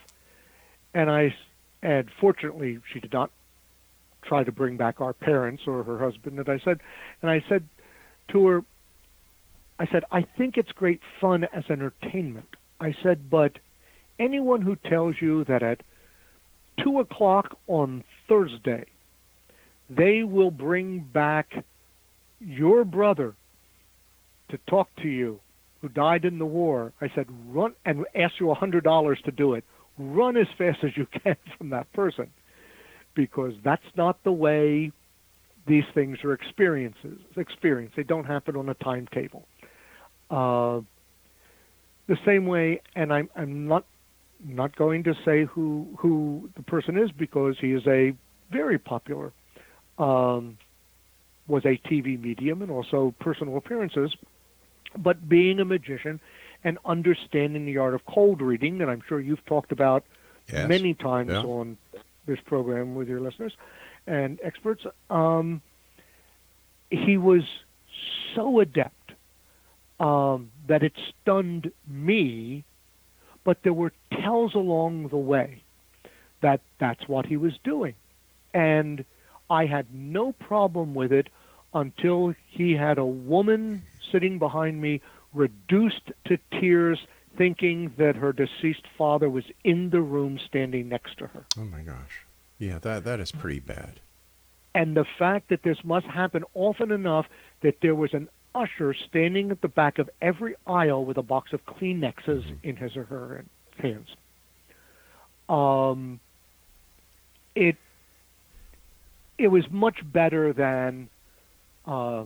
And 0.93 1.09
I, 1.09 1.33
and 1.81 2.09
fortunately, 2.19 2.79
she 2.93 2.99
did 2.99 3.13
not 3.13 3.31
try 4.23 4.43
to 4.43 4.51
bring 4.51 4.77
back 4.77 5.01
our 5.01 5.13
parents 5.13 5.63
or 5.67 5.83
her 5.83 5.97
husband. 5.97 6.37
And 6.39 6.49
I 6.49 6.59
said, 6.63 6.79
and 7.21 7.31
I 7.31 7.43
said 7.49 7.67
to 8.31 8.47
her, 8.47 8.63
I 9.79 9.87
said, 9.87 10.03
I 10.11 10.25
think 10.37 10.57
it's 10.57 10.71
great 10.73 11.01
fun 11.19 11.45
as 11.53 11.63
entertainment. 11.69 12.49
I 12.79 12.95
said, 13.01 13.29
but 13.29 13.53
anyone 14.19 14.61
who 14.61 14.75
tells 14.75 15.15
you 15.19 15.43
that 15.45 15.63
at 15.63 15.81
two 16.83 16.99
o'clock 16.99 17.57
on 17.67 18.03
Thursday 18.27 18.85
they 19.89 20.23
will 20.23 20.51
bring 20.51 20.99
back 20.99 21.65
your 22.39 22.85
brother 22.85 23.33
to 24.49 24.57
talk 24.69 24.89
to 25.01 25.07
you 25.07 25.39
who 25.81 25.89
died 25.89 26.25
in 26.25 26.39
the 26.39 26.45
war. 26.45 26.93
I 27.01 27.11
said, 27.13 27.25
run 27.47 27.73
and 27.85 28.05
ask 28.15 28.39
you 28.39 28.51
a 28.51 28.55
hundred 28.55 28.83
dollars 28.83 29.19
to 29.25 29.31
do 29.31 29.53
it. 29.53 29.65
Run 30.01 30.37
as 30.37 30.47
fast 30.57 30.79
as 30.83 30.91
you 30.95 31.05
can 31.05 31.35
from 31.57 31.69
that 31.69 31.91
person 31.93 32.29
because 33.13 33.53
that's 33.63 33.85
not 33.95 34.23
the 34.23 34.31
way 34.31 34.91
these 35.67 35.83
things 35.93 36.17
are 36.23 36.33
experiences 36.33 37.19
experienced. 37.37 37.95
They 37.95 38.03
don't 38.03 38.25
happen 38.25 38.55
on 38.55 38.69
a 38.69 38.73
timetable. 38.75 39.45
Uh, 40.29 40.81
the 42.07 42.17
same 42.25 42.45
way, 42.45 42.81
and 42.95 43.13
I'm 43.13 43.29
I'm 43.35 43.67
not 43.67 43.85
not 44.43 44.75
going 44.75 45.03
to 45.03 45.13
say 45.23 45.45
who 45.45 45.87
who 45.99 46.49
the 46.55 46.63
person 46.63 46.97
is 46.97 47.11
because 47.11 47.55
he 47.59 47.73
is 47.73 47.85
a 47.85 48.13
very 48.51 48.79
popular 48.79 49.31
um, 49.97 50.57
was 51.47 51.63
a 51.65 51.79
TV 51.87 52.19
medium 52.19 52.61
and 52.61 52.71
also 52.71 53.13
personal 53.19 53.57
appearances. 53.57 54.15
But 54.97 55.29
being 55.29 55.59
a 55.59 55.65
magician 55.65 56.19
and 56.63 56.77
understanding 56.85 57.65
the 57.65 57.77
art 57.77 57.93
of 57.93 58.05
cold 58.05 58.41
reading 58.41 58.77
that 58.79 58.89
I'm 58.89 59.01
sure 59.07 59.19
you've 59.19 59.45
talked 59.45 59.71
about 59.71 60.03
Yes. 60.51 60.67
many 60.67 60.93
times 60.93 61.31
Yeah. 61.31 61.43
on 61.43 61.77
this 62.25 62.39
program 62.41 62.95
with 62.95 63.07
your 63.07 63.19
listeners 63.19 63.55
and 64.07 64.39
experts, 64.43 64.85
um, 65.09 65.61
he 66.89 67.17
was 67.17 67.43
so 68.35 68.59
adept 68.59 68.95
um, 69.99 70.51
that 70.67 70.81
it 70.83 70.93
stunned 71.21 71.71
me. 71.87 72.63
But 73.43 73.63
there 73.63 73.73
were 73.73 73.91
tells 74.11 74.53
along 74.55 75.07
the 75.09 75.17
way 75.17 75.61
that 76.41 76.61
that's 76.79 77.07
what 77.07 77.25
he 77.25 77.37
was 77.37 77.57
doing, 77.63 77.95
and 78.53 79.03
I 79.49 79.65
had 79.65 79.93
no 79.93 80.31
problem 80.33 80.93
with 80.93 81.11
it 81.11 81.27
until 81.73 82.35
he 82.49 82.73
had 82.75 82.97
a 82.97 83.05
woman 83.05 83.83
sitting 84.11 84.37
behind 84.39 84.81
me, 84.81 85.01
reduced 85.33 86.11
to 86.25 86.37
tears, 86.59 86.99
thinking 87.37 87.93
that 87.97 88.15
her 88.15 88.33
deceased 88.33 88.85
father 88.97 89.29
was 89.29 89.45
in 89.63 89.89
the 89.89 90.01
room 90.01 90.39
standing 90.45 90.89
next 90.89 91.17
to 91.17 91.27
her. 91.27 91.45
Oh 91.57 91.65
my 91.65 91.81
gosh. 91.81 92.25
Yeah, 92.57 92.79
that 92.79 93.03
that 93.05 93.19
is 93.19 93.31
pretty 93.31 93.59
bad. 93.59 93.99
And 94.73 94.95
the 94.95 95.05
fact 95.19 95.49
that 95.49 95.63
this 95.63 95.77
must 95.83 96.05
happen 96.05 96.43
often 96.53 96.91
enough 96.91 97.25
that 97.61 97.81
there 97.81 97.95
was 97.95 98.13
an 98.13 98.29
usher 98.53 98.93
standing 98.93 99.51
at 99.51 99.61
the 99.61 99.67
back 99.67 99.99
of 99.99 100.09
every 100.21 100.55
aisle 100.67 101.05
with 101.05 101.17
a 101.17 101.23
box 101.23 101.53
of 101.53 101.65
Kleenexes 101.65 102.43
in 102.63 102.75
his 102.75 102.95
or 102.95 103.05
her 103.05 103.45
hands. 103.77 104.07
Um, 105.49 106.19
it 107.55 107.75
it 109.37 109.47
was 109.47 109.69
much 109.71 109.99
better 110.03 110.53
than 110.53 111.09
uh, 111.85 112.25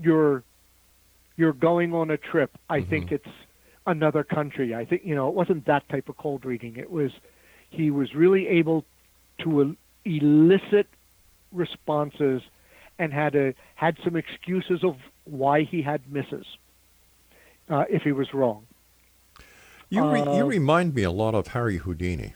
you're 0.00 0.42
you're 1.38 1.54
going 1.54 1.94
on 1.94 2.10
a 2.10 2.18
trip. 2.18 2.50
I 2.68 2.82
think 2.82 3.12
it's 3.12 3.32
another 3.86 4.22
country. 4.24 4.74
I 4.74 4.84
think 4.84 5.02
you 5.04 5.14
know 5.14 5.28
it 5.28 5.34
wasn't 5.34 5.64
that 5.66 5.88
type 5.88 6.10
of 6.10 6.18
cold 6.18 6.44
reading. 6.44 6.76
It 6.76 6.90
was 6.90 7.12
he 7.70 7.90
was 7.90 8.14
really 8.14 8.46
able 8.48 8.84
to 9.44 9.62
el- 9.62 9.76
elicit 10.04 10.88
responses 11.52 12.42
and 12.98 13.12
had 13.12 13.34
a 13.34 13.54
had 13.76 13.96
some 14.04 14.16
excuses 14.16 14.82
of 14.84 14.96
why 15.24 15.62
he 15.62 15.80
had 15.80 16.00
misses 16.12 16.44
uh, 17.70 17.84
if 17.88 18.02
he 18.02 18.12
was 18.12 18.34
wrong. 18.34 18.66
You 19.90 20.02
re- 20.10 20.18
you 20.20 20.44
Uh, 20.44 20.58
remind 20.58 20.94
me 20.94 21.02
a 21.04 21.10
lot 21.10 21.34
of 21.34 21.48
Harry 21.48 21.78
Houdini. 21.78 22.34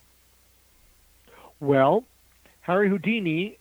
Well, 1.61 2.05
Harry 2.63 2.89
Houdini 2.89 3.59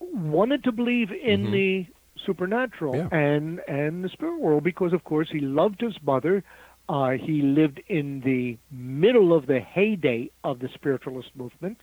wanted 0.00 0.64
to 0.64 0.72
believe 0.72 1.10
in 1.10 1.50
the 1.52 1.86
supernatural 2.24 2.96
Yeah. 2.96 3.08
and 3.10 3.60
and 3.68 4.04
the 4.04 4.08
spirit 4.08 4.40
world 4.40 4.64
because, 4.64 4.92
of 4.92 5.04
course, 5.04 5.28
he 5.30 5.40
loved 5.40 5.80
his 5.80 5.96
mother. 6.02 6.42
Uh, 6.88 7.10
he 7.12 7.40
lived 7.42 7.80
in 7.88 8.20
the 8.20 8.58
middle 8.70 9.32
of 9.32 9.46
the 9.46 9.60
heyday 9.60 10.30
of 10.42 10.58
the 10.58 10.68
spiritualist 10.74 11.30
movement. 11.34 11.78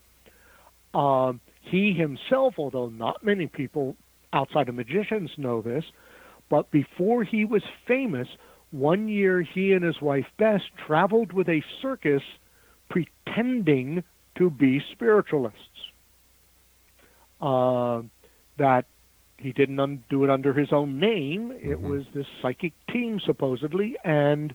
Um, 0.93 1.39
he 1.61 1.93
himself, 1.93 2.55
although 2.57 2.89
not 2.89 3.23
many 3.23 3.47
people 3.47 3.95
outside 4.33 4.69
of 4.69 4.75
magicians 4.75 5.31
know 5.37 5.61
this, 5.61 5.85
but 6.49 6.69
before 6.71 7.23
he 7.23 7.45
was 7.45 7.63
famous, 7.87 8.27
one 8.71 9.07
year 9.07 9.41
he 9.41 9.73
and 9.73 9.83
his 9.83 9.99
wife 10.01 10.25
Bess 10.37 10.61
traveled 10.85 11.33
with 11.33 11.49
a 11.49 11.63
circus 11.81 12.23
pretending 12.89 14.03
to 14.35 14.49
be 14.49 14.81
spiritualists. 14.91 15.57
Uh, 17.41 18.03
that 18.57 18.85
he 19.41 19.51
didn't 19.51 19.79
un- 19.79 20.03
do 20.09 20.23
it 20.23 20.29
under 20.29 20.53
his 20.53 20.71
own 20.71 20.99
name. 20.99 21.51
It 21.61 21.81
was 21.81 22.03
this 22.13 22.27
psychic 22.41 22.73
team, 22.91 23.19
supposedly, 23.19 23.95
and 24.03 24.53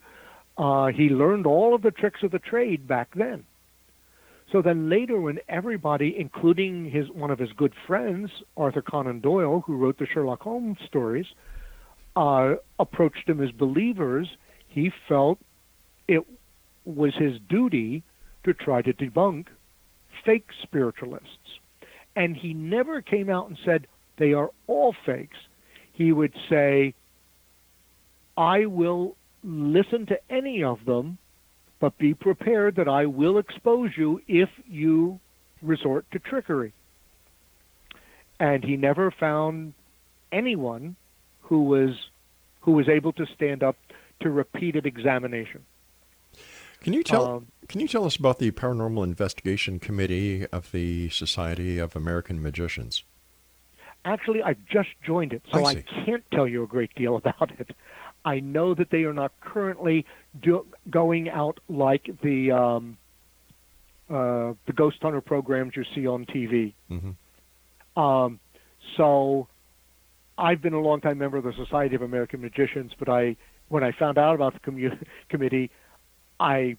uh, 0.56 0.86
he 0.86 1.08
learned 1.08 1.46
all 1.46 1.74
of 1.74 1.82
the 1.82 1.90
tricks 1.90 2.22
of 2.22 2.30
the 2.30 2.38
trade 2.38 2.86
back 2.86 3.08
then. 3.14 3.44
So 4.52 4.62
then 4.62 4.88
later, 4.88 5.20
when 5.20 5.40
everybody, 5.48 6.14
including 6.16 6.90
his 6.90 7.10
one 7.10 7.30
of 7.30 7.38
his 7.38 7.52
good 7.52 7.74
friends, 7.86 8.30
Arthur 8.56 8.82
Conan 8.82 9.20
Doyle, 9.20 9.64
who 9.66 9.76
wrote 9.76 9.98
the 9.98 10.06
Sherlock 10.06 10.42
Holmes 10.42 10.78
stories, 10.86 11.26
uh, 12.14 12.54
approached 12.78 13.28
him 13.28 13.42
as 13.42 13.50
believers, 13.50 14.28
he 14.68 14.92
felt 15.08 15.38
it 16.06 16.24
was 16.84 17.14
his 17.16 17.38
duty 17.48 18.04
to 18.44 18.54
try 18.54 18.82
to 18.82 18.92
debunk 18.92 19.46
fake 20.24 20.48
spiritualists. 20.62 21.58
And 22.14 22.36
he 22.36 22.54
never 22.54 23.02
came 23.02 23.28
out 23.28 23.48
and 23.48 23.58
said 23.64 23.86
they 24.16 24.32
are 24.32 24.50
all 24.66 24.94
fakes. 25.04 25.36
He 25.92 26.12
would 26.12 26.34
say, 26.48 26.94
I 28.36 28.66
will 28.66 29.16
listen 29.42 30.06
to 30.06 30.18
any 30.28 30.62
of 30.62 30.84
them, 30.84 31.18
but 31.80 31.96
be 31.98 32.14
prepared 32.14 32.76
that 32.76 32.88
I 32.88 33.06
will 33.06 33.38
expose 33.38 33.90
you 33.96 34.20
if 34.26 34.50
you 34.68 35.20
resort 35.62 36.06
to 36.12 36.18
trickery. 36.18 36.72
And 38.38 38.62
he 38.62 38.76
never 38.76 39.10
found 39.10 39.72
anyone 40.30 40.96
who 41.42 41.62
was 41.62 41.90
who 42.60 42.72
was 42.72 42.88
able 42.88 43.12
to 43.12 43.26
stand 43.26 43.62
up 43.62 43.76
to 44.20 44.30
repeated 44.30 44.86
examination. 44.86 45.64
Can 46.80 46.92
you 46.92 47.02
tell? 47.02 47.26
Um, 47.26 47.46
Can 47.68 47.80
you 47.80 47.88
tell 47.88 48.04
us 48.04 48.16
about 48.16 48.38
the 48.38 48.50
Paranormal 48.50 49.04
Investigation 49.04 49.78
Committee 49.78 50.46
of 50.48 50.72
the 50.72 51.08
Society 51.10 51.78
of 51.78 51.96
American 51.96 52.42
Magicians? 52.42 53.04
Actually, 54.06 54.40
I've 54.40 54.64
just 54.70 54.90
joined 55.04 55.32
it, 55.32 55.42
so 55.52 55.64
I 55.64 55.70
I, 55.70 55.84
can't 56.04 56.22
tell 56.30 56.46
you 56.46 56.62
a 56.62 56.66
great 56.66 56.94
deal 56.94 57.16
about 57.16 57.50
it. 57.58 57.74
I 58.24 58.38
know 58.38 58.72
that 58.72 58.90
they 58.90 59.02
are 59.02 59.12
not 59.12 59.32
currently 59.40 60.06
do, 60.40 60.64
going 60.88 61.28
out 61.28 61.58
like 61.68 62.08
the 62.22 62.52
um, 62.52 62.98
uh, 64.08 64.52
the 64.66 64.72
ghost 64.72 64.98
hunter 65.02 65.20
programs 65.20 65.72
you 65.74 65.84
see 65.92 66.06
on 66.06 66.24
TV. 66.24 66.72
Mhm. 66.88 67.16
Um, 68.00 68.38
so, 68.96 69.48
I've 70.38 70.62
been 70.62 70.74
a 70.74 70.80
longtime 70.80 71.18
member 71.18 71.38
of 71.38 71.44
the 71.44 71.52
Society 71.54 71.96
of 71.96 72.02
American 72.02 72.40
Magicians, 72.40 72.92
but 72.96 73.08
I 73.08 73.34
when 73.68 73.82
I 73.82 73.90
found 73.90 74.18
out 74.18 74.36
about 74.36 74.52
the 74.54 74.60
commu- 74.60 75.04
committee, 75.28 75.72
I 76.38 76.76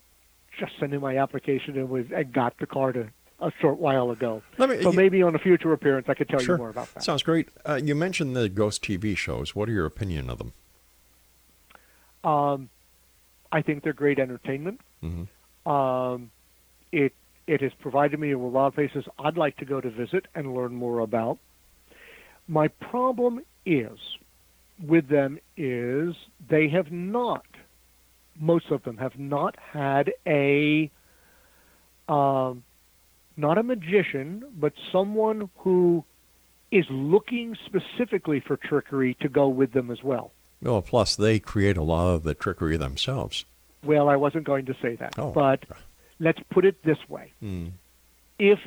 just 0.57 0.71
sent 0.80 0.93
in 0.93 1.01
my 1.01 1.17
application 1.17 1.78
and, 1.78 1.89
was, 1.89 2.05
and 2.15 2.32
got 2.32 2.57
the 2.59 2.65
card 2.65 3.11
a, 3.39 3.51
short 3.59 3.77
while 3.77 4.11
ago. 4.11 4.41
Me- 4.57 4.81
so 4.81 4.91
maybe 4.91 5.21
on 5.21 5.35
a 5.35 5.39
future 5.39 5.73
appearance 5.73 6.07
I 6.09 6.13
could 6.13 6.29
tell 6.29 6.39
sure. 6.39 6.55
you 6.55 6.59
more 6.59 6.69
about 6.69 6.93
that. 6.93 7.03
Sounds 7.03 7.23
great. 7.23 7.49
Uh, 7.67 7.79
you 7.83 7.95
mentioned 7.95 8.35
the 8.35 8.49
ghost 8.49 8.83
TV 8.83 9.15
shows. 9.15 9.55
What 9.55 9.69
are 9.69 9.71
your 9.71 9.85
opinion 9.85 10.29
of 10.29 10.38
them? 10.38 10.53
Um, 12.23 12.69
I 13.51 13.61
think 13.61 13.83
they're 13.83 13.93
great 13.93 14.19
entertainment. 14.19 14.81
Mhm. 15.03 15.27
Um, 15.69 16.31
it 16.91 17.13
it 17.45 17.61
has 17.61 17.71
provided 17.79 18.19
me 18.19 18.33
with 18.35 18.53
a 18.53 18.57
lot 18.57 18.67
of 18.67 18.75
places 18.75 19.05
I'd 19.19 19.38
like 19.38 19.57
to 19.57 19.65
go 19.65 19.79
to 19.79 19.89
visit 19.89 20.27
and 20.35 20.53
learn 20.53 20.75
more 20.75 20.99
about. 20.99 21.38
My 22.47 22.67
problem 22.67 23.41
is 23.65 23.97
with 24.85 25.07
them 25.07 25.39
is 25.55 26.15
they 26.49 26.67
have 26.69 26.91
not 26.91 27.45
most 28.39 28.69
of 28.71 28.83
them 28.83 28.97
have 28.97 29.17
not 29.17 29.55
had 29.59 30.13
a 30.25 30.91
um, 32.07 32.63
not 33.38 33.57
a 33.57 33.63
magician, 33.63 34.43
but 34.57 34.73
someone 34.91 35.49
who 35.57 36.03
is 36.71 36.85
looking 36.89 37.55
specifically 37.65 38.39
for 38.41 38.57
trickery 38.57 39.13
to 39.21 39.29
go 39.29 39.47
with 39.47 39.71
them 39.73 39.89
as 39.91 40.03
well. 40.03 40.31
Well, 40.61 40.81
plus 40.81 41.15
they 41.15 41.39
create 41.39 41.77
a 41.77 41.83
lot 41.83 42.13
of 42.15 42.23
the 42.23 42.33
trickery 42.33 42.77
themselves. 42.77 43.45
Well, 43.83 44.09
I 44.09 44.15
wasn't 44.15 44.43
going 44.43 44.65
to 44.65 44.75
say 44.81 44.95
that, 44.95 45.17
Oh. 45.17 45.31
but 45.31 45.63
let's 46.19 46.39
put 46.49 46.65
it 46.65 46.83
this 46.83 46.97
way. 47.07 47.31
Hmm. 47.39 47.67
If 48.39 48.59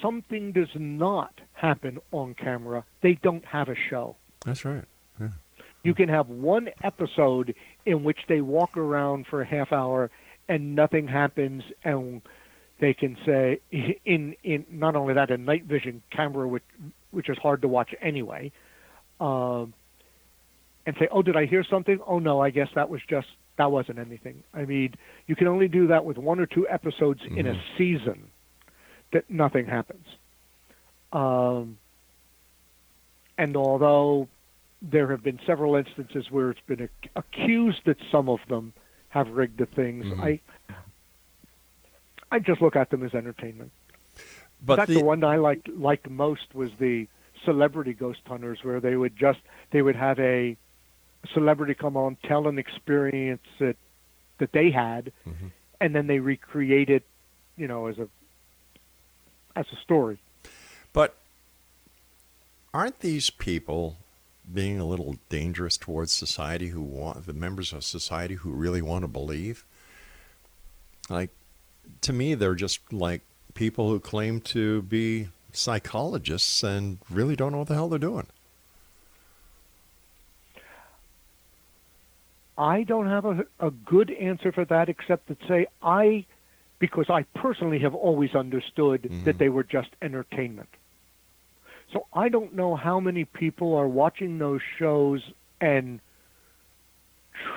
something 0.00 0.52
does 0.52 0.68
not 0.74 1.32
happen 1.54 1.98
on 2.12 2.34
camera, 2.34 2.84
they 3.00 3.14
don't 3.14 3.44
have 3.46 3.68
a 3.68 3.74
show. 3.74 4.16
That's 4.44 4.64
right. 4.64 4.84
Yeah. 5.20 5.28
You 5.82 5.94
can 5.94 6.08
have 6.08 6.28
one 6.28 6.68
episode 6.82 7.54
in 7.86 8.04
which 8.04 8.18
they 8.28 8.40
walk 8.40 8.76
around 8.76 9.26
for 9.26 9.40
a 9.40 9.46
half 9.46 9.72
hour 9.72 10.10
and 10.48 10.74
nothing 10.74 11.08
happens 11.08 11.62
and 11.84 12.22
they 12.80 12.94
can 12.94 13.16
say 13.26 13.60
in 14.04 14.34
in 14.42 14.66
not 14.70 14.96
only 14.96 15.14
that 15.14 15.30
a 15.30 15.36
night 15.36 15.64
vision 15.64 16.02
camera 16.10 16.46
which 16.46 16.62
which 17.10 17.28
is 17.28 17.38
hard 17.38 17.62
to 17.62 17.68
watch 17.68 17.94
anyway 18.00 18.50
um, 19.20 19.72
and 20.86 20.96
say 20.98 21.08
oh 21.10 21.22
did 21.22 21.36
I 21.36 21.46
hear 21.46 21.64
something 21.64 22.00
oh 22.06 22.18
no 22.18 22.40
I 22.40 22.50
guess 22.50 22.68
that 22.74 22.88
was 22.88 23.00
just 23.08 23.28
that 23.56 23.70
wasn't 23.70 23.98
anything 23.98 24.42
I 24.54 24.64
mean 24.64 24.94
you 25.26 25.36
can 25.36 25.48
only 25.48 25.68
do 25.68 25.88
that 25.88 26.04
with 26.04 26.18
one 26.18 26.38
or 26.40 26.46
two 26.46 26.66
episodes 26.68 27.20
in 27.24 27.46
a 27.46 27.60
season 27.76 28.28
that 29.12 29.28
nothing 29.30 29.66
happens 29.66 30.06
um, 31.12 31.78
and 33.38 33.56
although 33.56 34.28
there 34.82 35.10
have 35.10 35.22
been 35.22 35.40
several 35.46 35.74
instances 35.74 36.26
where 36.30 36.50
it's 36.50 36.60
been 36.66 36.82
ac- 36.82 37.10
accused 37.16 37.80
that 37.86 37.96
some 38.12 38.28
of 38.28 38.38
them 38.48 38.72
have 39.08 39.28
rigged 39.28 39.58
the 39.58 39.66
things. 39.66 40.04
Mhm. 40.04 40.22
I 40.22 40.40
I 42.30 42.38
just 42.38 42.60
look 42.60 42.76
at 42.76 42.90
them 42.90 43.02
as 43.02 43.14
entertainment. 43.14 43.72
But 44.64 44.74
In 44.74 44.76
fact, 44.78 44.88
the, 44.88 44.94
the, 44.96 45.04
one 45.04 45.24
I 45.24 45.36
liked 45.36 45.68
liked 45.68 46.08
most 46.10 46.54
was 46.54 46.70
the 46.78 47.06
celebrity 47.44 47.92
ghost 47.94 48.20
hunters, 48.26 48.58
where 48.62 48.80
they 48.80 48.96
would 48.96 49.16
just 49.16 49.38
they 49.70 49.82
would 49.82 49.96
have 49.96 50.18
a 50.18 50.56
celebrity 51.32 51.74
come 51.74 51.96
on, 51.96 52.16
tell 52.24 52.48
an 52.48 52.58
experience 52.58 53.46
that 53.58 53.76
that 54.38 54.52
they 54.52 54.70
had, 54.70 55.12
Mhm. 55.26 55.50
and 55.80 55.94
then 55.94 56.06
they 56.06 56.18
recreate 56.20 56.90
it, 56.90 57.04
you 57.56 57.66
know, 57.68 57.86
as 57.86 57.98
a 57.98 58.08
as 59.56 59.66
a 59.72 59.76
story. 59.76 60.18
but 60.92 61.16
aren't 62.74 63.00
these 63.00 63.30
people 63.30 63.96
being 64.52 64.78
a 64.80 64.84
little 64.84 65.16
dangerous 65.28 65.76
towards 65.76 66.12
society 66.12 66.68
who 66.68 66.80
want 66.80 67.26
the 67.26 67.32
members 67.32 67.72
of 67.72 67.84
society 67.84 68.34
who 68.34 68.50
really 68.50 68.82
want 68.82 69.02
to 69.02 69.08
believe? 69.08 69.64
Like 71.10 71.30
to 72.02 72.12
me 72.12 72.34
they're 72.34 72.54
just 72.54 72.80
like 72.92 73.22
people 73.54 73.88
who 73.88 73.98
claim 74.00 74.40
to 74.40 74.82
be 74.82 75.28
psychologists 75.52 76.62
and 76.62 76.98
really 77.10 77.34
don't 77.36 77.52
know 77.52 77.58
what 77.58 77.68
the 77.68 77.74
hell 77.74 77.88
they're 77.88 77.98
doing. 77.98 78.26
I 82.56 82.82
don't 82.82 83.06
have 83.06 83.24
a, 83.24 83.44
a 83.60 83.70
good 83.70 84.10
answer 84.10 84.50
for 84.52 84.64
that 84.66 84.88
except 84.88 85.28
to 85.28 85.36
say 85.46 85.66
I, 85.82 86.24
because 86.80 87.08
I 87.08 87.22
personally 87.34 87.78
have 87.80 87.94
always 87.94 88.34
understood 88.34 89.02
Mhm. 89.02 89.24
that 89.24 89.38
they 89.38 89.48
were 89.48 89.62
just 89.62 89.90
entertainment. 90.02 90.68
So 91.92 92.06
I 92.12 92.28
don't 92.28 92.54
know 92.54 92.74
how 92.76 93.00
many 93.00 93.24
people 93.24 93.74
are 93.76 93.88
watching 93.88 94.38
those 94.38 94.60
shows 94.78 95.22
and 95.60 96.00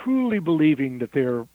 truly 0.03 0.39
believing 0.39 0.99
that 0.99 1.11
they're 1.11 1.47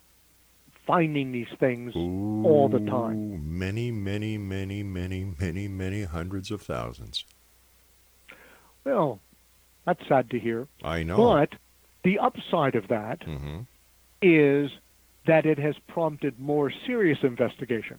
finding 0.86 1.32
these 1.32 1.48
things 1.58 1.94
all 1.96 2.68
the 2.70 2.78
time. 2.80 3.34
Ooh, 3.34 3.38
Many, 3.38 3.90
many, 3.90 4.38
many, 4.38 4.82
many, 4.82 5.24
many, 5.38 5.66
many 5.68 6.02
hundreds 6.04 6.50
of 6.50 6.62
thousands. 6.62 7.24
Well, 8.84 9.20
that's 9.84 10.06
sad 10.08 10.30
to 10.30 10.38
hear. 10.38 10.68
I 10.82 11.02
know. 11.02 11.16
But 11.16 11.54
the 12.04 12.18
upside 12.18 12.74
of 12.74 12.88
that 12.88 13.22
hmm 13.24 13.60
is 14.22 14.70
that 15.26 15.44
it 15.44 15.58
has 15.58 15.74
prompted 15.88 16.38
more 16.40 16.72
serious 16.86 17.18
investigation 17.22 17.98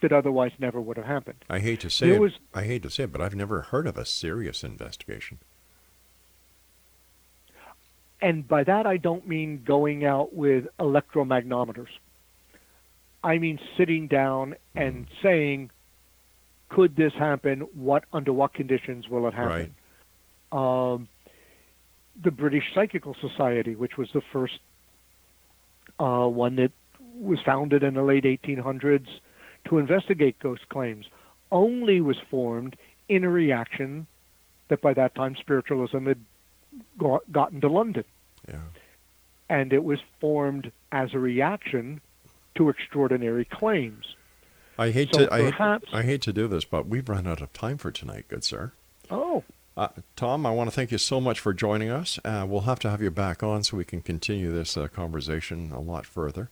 that 0.00 0.12
otherwise 0.12 0.52
never 0.58 0.80
would 0.80 0.96
have 0.96 1.06
happened. 1.06 1.44
I 1.50 1.58
hate 1.58 1.80
to 1.80 1.90
say 1.90 2.10
it. 2.14 2.20
was- 2.20 2.38
I 2.54 2.62
hate 2.64 2.82
to 2.84 2.90
say 2.90 3.04
it, 3.04 3.12
but 3.12 3.20
I've 3.20 3.34
never 3.34 3.60
heard 3.62 3.86
of 3.86 3.98
a 3.98 4.04
serious 4.06 4.62
investigation. 4.64 5.38
And 8.20 8.46
by 8.46 8.64
that, 8.64 8.86
I 8.86 8.96
don't 8.96 9.28
mean 9.28 9.62
going 9.64 10.04
out 10.04 10.34
with 10.34 10.66
electromagnometers. 10.78 11.88
I 13.22 13.38
mean 13.38 13.58
sitting 13.76 14.06
down 14.06 14.54
and 14.74 15.06
saying, 15.22 15.70
could 16.68 16.96
this 16.96 17.12
happen? 17.12 17.60
What 17.74 18.04
under 18.12 18.32
what 18.32 18.54
conditions 18.54 19.08
will 19.08 19.26
it 19.28 19.34
happen? 19.34 19.74
Um, 20.52 21.08
the 22.22 22.30
British 22.30 22.64
Psychical 22.74 23.16
Society, 23.20 23.74
which 23.74 23.96
was 23.96 24.08
the 24.14 24.22
first 24.32 24.58
uh, 25.98 26.26
one 26.26 26.56
that 26.56 26.72
was 27.18 27.38
founded 27.44 27.82
in 27.82 27.94
the 27.94 28.02
late 28.02 28.24
1800s 28.24 29.06
to 29.68 29.78
investigate 29.78 30.38
ghost 30.38 30.68
claims, 30.68 31.06
only 31.50 32.00
was 32.00 32.16
formed 32.30 32.76
in 33.08 33.24
a 33.24 33.30
reaction 33.30 34.06
that 34.68 34.80
by 34.80 34.92
that 34.94 35.14
time 35.14 35.36
spiritualism 35.38 36.06
had 36.06 36.18
got, 36.98 37.30
gotten 37.32 37.60
to 37.60 37.68
London. 37.68 38.04
Yeah. 38.48 38.60
And 39.48 39.72
it 39.72 39.84
was 39.84 39.98
formed 40.20 40.72
as 40.92 41.14
a 41.14 41.18
reaction 41.18 42.00
to 42.56 42.68
extraordinary 42.68 43.44
claims. 43.44 44.04
I 44.78 44.90
hate 44.90 45.14
So 45.14 45.26
to. 45.26 45.32
I 45.32 45.50
hate, 45.50 45.82
I 45.92 46.02
hate 46.02 46.22
to 46.22 46.32
do 46.32 46.48
this, 46.48 46.64
but 46.64 46.86
we've 46.86 47.08
run 47.08 47.26
out 47.26 47.40
of 47.40 47.52
time 47.52 47.78
for 47.78 47.90
tonight, 47.90 48.26
good 48.28 48.44
sir. 48.44 48.72
Oh, 49.10 49.44
Uh, 49.76 49.88
Tom, 50.16 50.44
I 50.46 50.50
want 50.50 50.68
to 50.70 50.74
thank 50.74 50.90
you 50.90 50.98
so 50.98 51.20
much 51.20 51.38
for 51.38 51.52
joining 51.52 51.90
us. 51.90 52.18
Uh, 52.24 52.46
we'll 52.48 52.62
have 52.62 52.78
to 52.80 52.90
have 52.90 53.00
you 53.02 53.10
back 53.10 53.42
on 53.42 53.62
so 53.62 53.76
we 53.76 53.84
can 53.84 54.00
continue 54.00 54.50
this 54.52 54.76
uh, 54.76 54.88
conversation 54.88 55.70
a 55.72 55.80
lot 55.80 56.06
further. 56.06 56.50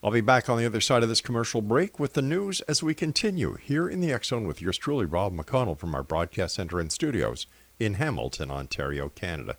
I'll 0.03 0.11
be 0.11 0.19
back 0.19 0.49
on 0.49 0.57
the 0.57 0.65
other 0.65 0.81
side 0.81 1.03
of 1.03 1.09
this 1.09 1.21
commercial 1.21 1.61
break 1.61 1.97
with 1.97 2.15
the 2.15 2.21
news 2.21 2.59
as 2.67 2.83
we 2.83 2.93
continue 2.93 3.53
here 3.53 3.87
in 3.87 4.01
the 4.01 4.11
X 4.11 4.27
Zone 4.27 4.45
with 4.45 4.61
yours 4.61 4.77
truly, 4.77 5.05
Rob 5.05 5.33
McConnell 5.33 5.77
from 5.77 5.95
our 5.95 6.03
broadcast 6.03 6.55
center 6.55 6.81
and 6.81 6.91
studios 6.91 7.47
in 7.79 7.93
Hamilton, 7.93 8.51
Ontario, 8.51 9.07
Canada. 9.07 9.55